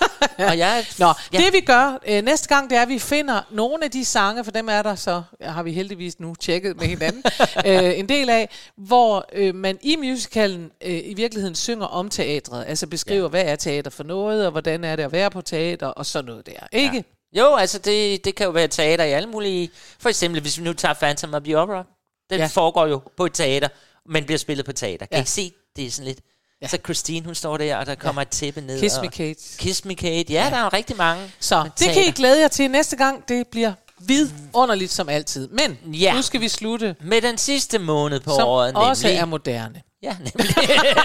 [0.45, 1.37] Og jeg, Nå, ja.
[1.37, 4.43] det vi gør øh, næste gang, det er, at vi finder nogle af de sange,
[4.43, 7.23] for dem er der så, har vi heldigvis nu tjekket med hinanden,
[7.65, 12.65] øh, en del af, hvor øh, man i musicalen øh, i virkeligheden synger om teatret.
[12.67, 13.27] Altså beskriver, ja.
[13.27, 16.25] hvad er teater for noget, og hvordan er det at være på teater, og sådan
[16.25, 16.67] noget der.
[16.71, 16.95] Ikke?
[16.95, 17.01] Ja.
[17.37, 19.69] Jo, altså det, det kan jo være teater i alle mulige...
[19.99, 21.83] For eksempel, hvis vi nu tager Phantom of the Opera.
[22.29, 22.45] Den ja.
[22.45, 23.67] Foregår jo på et teater,
[24.09, 25.05] men bliver spillet på teater.
[25.05, 25.23] Kan Ja.
[25.23, 26.19] I se, det er sådan lidt...
[26.61, 26.67] Ja.
[26.67, 28.23] Så Christine, hun står der, og der kommer ja.
[28.23, 28.79] et tæppe ned.
[28.79, 29.39] Kiss og, me Kate.
[29.57, 30.33] Kiss me Kate.
[30.33, 31.31] Ja, ja, der er jo rigtig mange.
[31.39, 33.27] Så det kan I glæde jer til næste gang.
[33.27, 35.47] Det bliver vidunderligt som altid.
[35.47, 36.13] Men Ja.
[36.15, 39.19] nu skal vi slutte, Med den sidste måned på som året, også nemlig.
[39.21, 39.81] er moderne.
[40.03, 40.55] Ja, nemlig.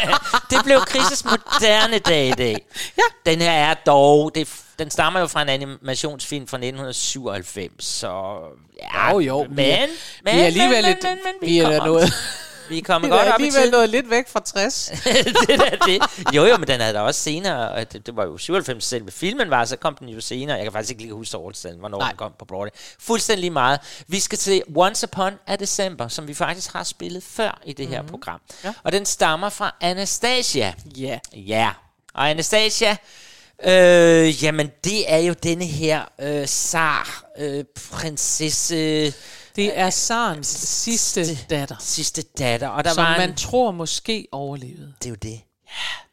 [0.51, 2.57] det blev Chris' moderne dag i dag.
[2.99, 3.31] Ja.
[3.31, 4.35] Den her er dog...
[4.35, 8.39] Det, den stammer jo fra en animationsfilm fra 1997, så...
[8.83, 9.87] Ja, Jo, jo, Men, vi er-
[10.25, 12.13] men, vi er alligevel men, et- men, men, men, vi er kommer der noget.
[12.69, 13.71] Vi er kommet godt op i tiden.
[13.71, 14.91] noget lidt væk fra 60.
[15.49, 16.01] det er det.
[16.35, 17.71] Jo, jo, men den havde der også senere.
[17.71, 19.13] og Det, det var jo 97 selv.
[19.13, 20.57] Filmen var, så kom den jo senere.
[20.57, 22.09] Jeg kan faktisk ikke lige huske årstallet, hvornår Nej.
[22.09, 22.69] den kom på Broadway.
[22.99, 23.81] Fuldstændig meget.
[24.09, 27.89] Vi skal til Once Upon a December, som vi faktisk har spillet før i det
[27.89, 28.11] her Mhm.
[28.11, 28.41] program.
[28.65, 28.73] Ja.
[28.83, 30.75] Og den stammer fra Anastasia.
[30.97, 31.19] Ja.
[31.37, 31.71] Ja.
[32.15, 32.97] Og Anastasia,
[33.67, 39.13] øh, jamen det er jo denne her øh, zar, øh, prinsesse...
[39.57, 41.77] Det er Sarens sidste datter.
[41.81, 42.69] Sidste datter.
[42.69, 44.95] Og der som var en, man tror måske overlevede.
[44.99, 45.41] Det er jo det.
[45.67, 46.05] Ja.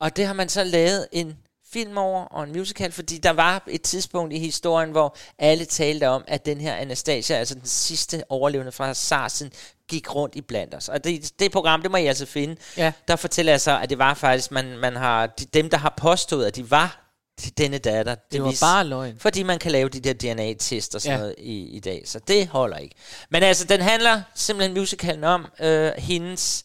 [0.00, 1.36] Og det har man så lavet en
[1.72, 6.08] film over og en musical, fordi der var et tidspunkt i historien, hvor alle talte
[6.08, 9.52] om, at den her Anastasia, altså den sidste overlevende fra Sarsen,
[9.88, 10.88] gik rundt i blandt os.
[10.88, 12.56] Og det, det program, det må I altså finde.
[12.76, 12.92] Ja.
[13.08, 15.94] Der fortæller jeg så, at det var faktisk, man, man har, de, dem der har
[15.96, 17.05] påstået, at de var
[17.38, 18.14] til denne datter.
[18.32, 19.16] Det var vis- bare løgn.
[19.18, 21.20] Fordi man kan lave de der DNA-test og sådan Ja.
[21.20, 22.02] noget i, i dag.
[22.06, 22.94] Så det holder ikke.
[23.30, 26.64] Men altså, den handler simpelthen musicalen om øh, hendes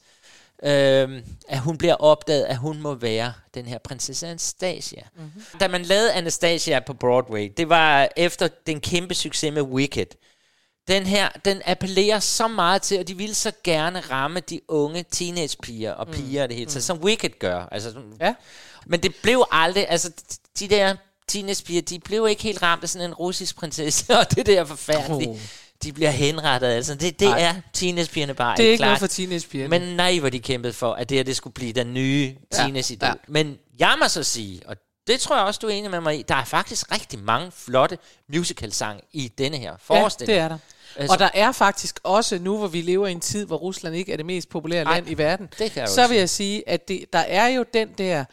[0.63, 5.01] øh, at hun bliver opdaget, at hun må være den her prinsesse Anastasia.
[5.15, 5.43] Mm-hmm.
[5.59, 10.05] Da man lavede Anastasia på Broadway, det var efter den kæmpe succes med Wicked.
[10.87, 15.05] Den her, den appellerer så meget til, og de ville så gerne ramme de unge
[15.11, 16.47] teenagepiger og piger mm.
[16.49, 17.67] det hele taget, som Wicked gør.
[17.71, 18.33] Altså, ja.
[18.85, 20.11] Men det blev aldrig, altså
[20.59, 20.95] de der
[21.27, 24.65] teenagepiger, de blev ikke helt ramt af sådan en russisk prinsesse, og det der er
[24.65, 25.29] forfærdeligt.
[25.29, 25.37] Oh.
[25.83, 26.95] De bliver henrettet, altså.
[26.95, 28.87] Det, det er teenagepigerne bare Det er ikke klart.
[28.87, 29.79] noget for teenagepigerne.
[29.79, 32.57] Men nej, hvor de kæmpede for, at det her det skulle blive den nye Ja,
[32.57, 33.07] teenage-idol.
[33.09, 33.13] ja.
[33.27, 34.75] Men jeg må så sige, og
[35.07, 37.51] det tror jeg også, du er enig med mig i, der er faktisk rigtig mange
[37.55, 37.97] flotte
[38.33, 40.35] musical-sang i denne her Ja, forestilling.
[40.35, 40.57] det er der.
[40.95, 43.95] Altså- Og der er faktisk også, nu hvor vi lever i en tid, hvor Rusland
[43.95, 45.49] ikke er det mest populære Ej, land i verden,
[45.87, 48.25] så vil jeg sige, at det, der er jo den der,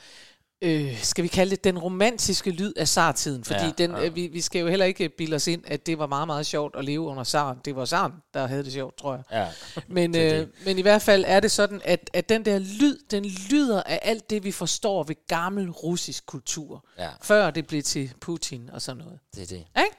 [0.62, 3.44] øh, skal vi kalde det, den romantiske lyd af zartiden.
[3.44, 4.04] Fordi Ja, den, ja.
[4.04, 6.46] øh, vi, vi skal jo heller ikke bilde os ind, at det var meget, meget
[6.46, 7.58] sjovt at leve under zaren.
[7.64, 9.22] Det var zaren, der havde det sjovt, tror jeg.
[9.32, 9.46] Ja,
[9.88, 13.24] Men, øh, men i hvert fald er det sådan, at, at den der lyd, den
[13.50, 16.84] lyder af alt det, vi forstår ved gammel russisk kultur.
[16.98, 17.08] Ja.
[17.22, 19.18] Før det blev til Putin og sådan noget.
[19.34, 19.56] Det er det.
[19.84, 19.96] Ikke?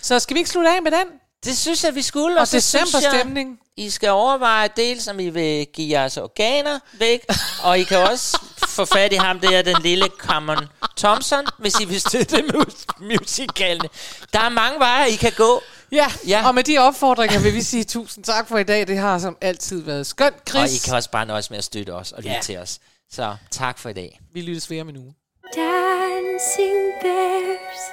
[0.00, 1.06] Så skal vi ikke slutte af med den?
[1.44, 2.40] Det synes jeg, vi skulle.
[2.40, 3.58] Og synes decemberstemning.
[3.76, 7.20] Jeg, I skal overveje dels, om I vil give jeres organer væk,
[7.64, 8.38] og I kan også
[8.68, 10.66] få fat i ham der, den lille Cameron
[10.96, 13.88] Thompson, hvis I vil støtte mus- musicalene.
[14.32, 15.62] Der er mange veje, I kan gå.
[15.92, 16.46] Ja, Ja.
[16.46, 18.86] og med de opfordringer vil vi sige tusind tak for i dag.
[18.86, 20.34] Det har som altid været skønt.
[20.36, 22.40] Og Chris, I kan også bare nøjes med at støtte os og lytte Ja.
[22.42, 22.78] til os.
[23.12, 24.20] Så tak for i dag.
[24.34, 25.14] vi lyttes ved om en uge.
[25.56, 27.84] Dancing bears,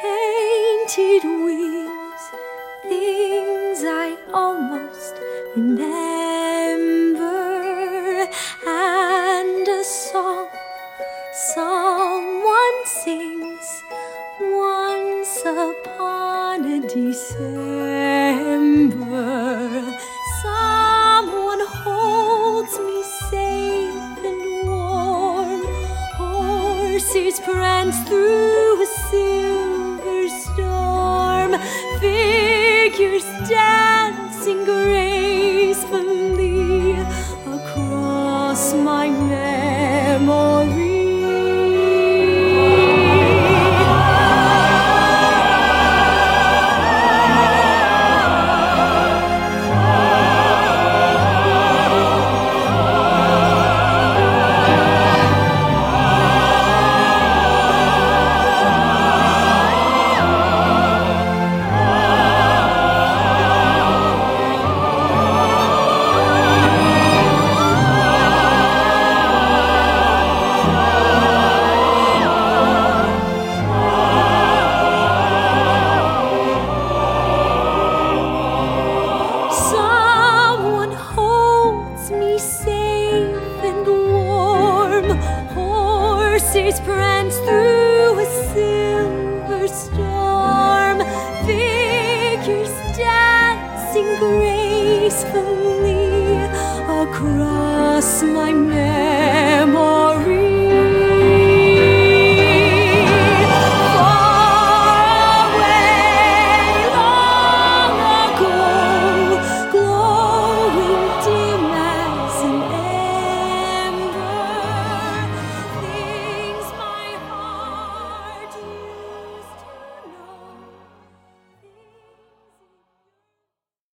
[0.00, 1.91] painted wings,
[2.92, 5.14] things I almost
[5.56, 6.01] remember,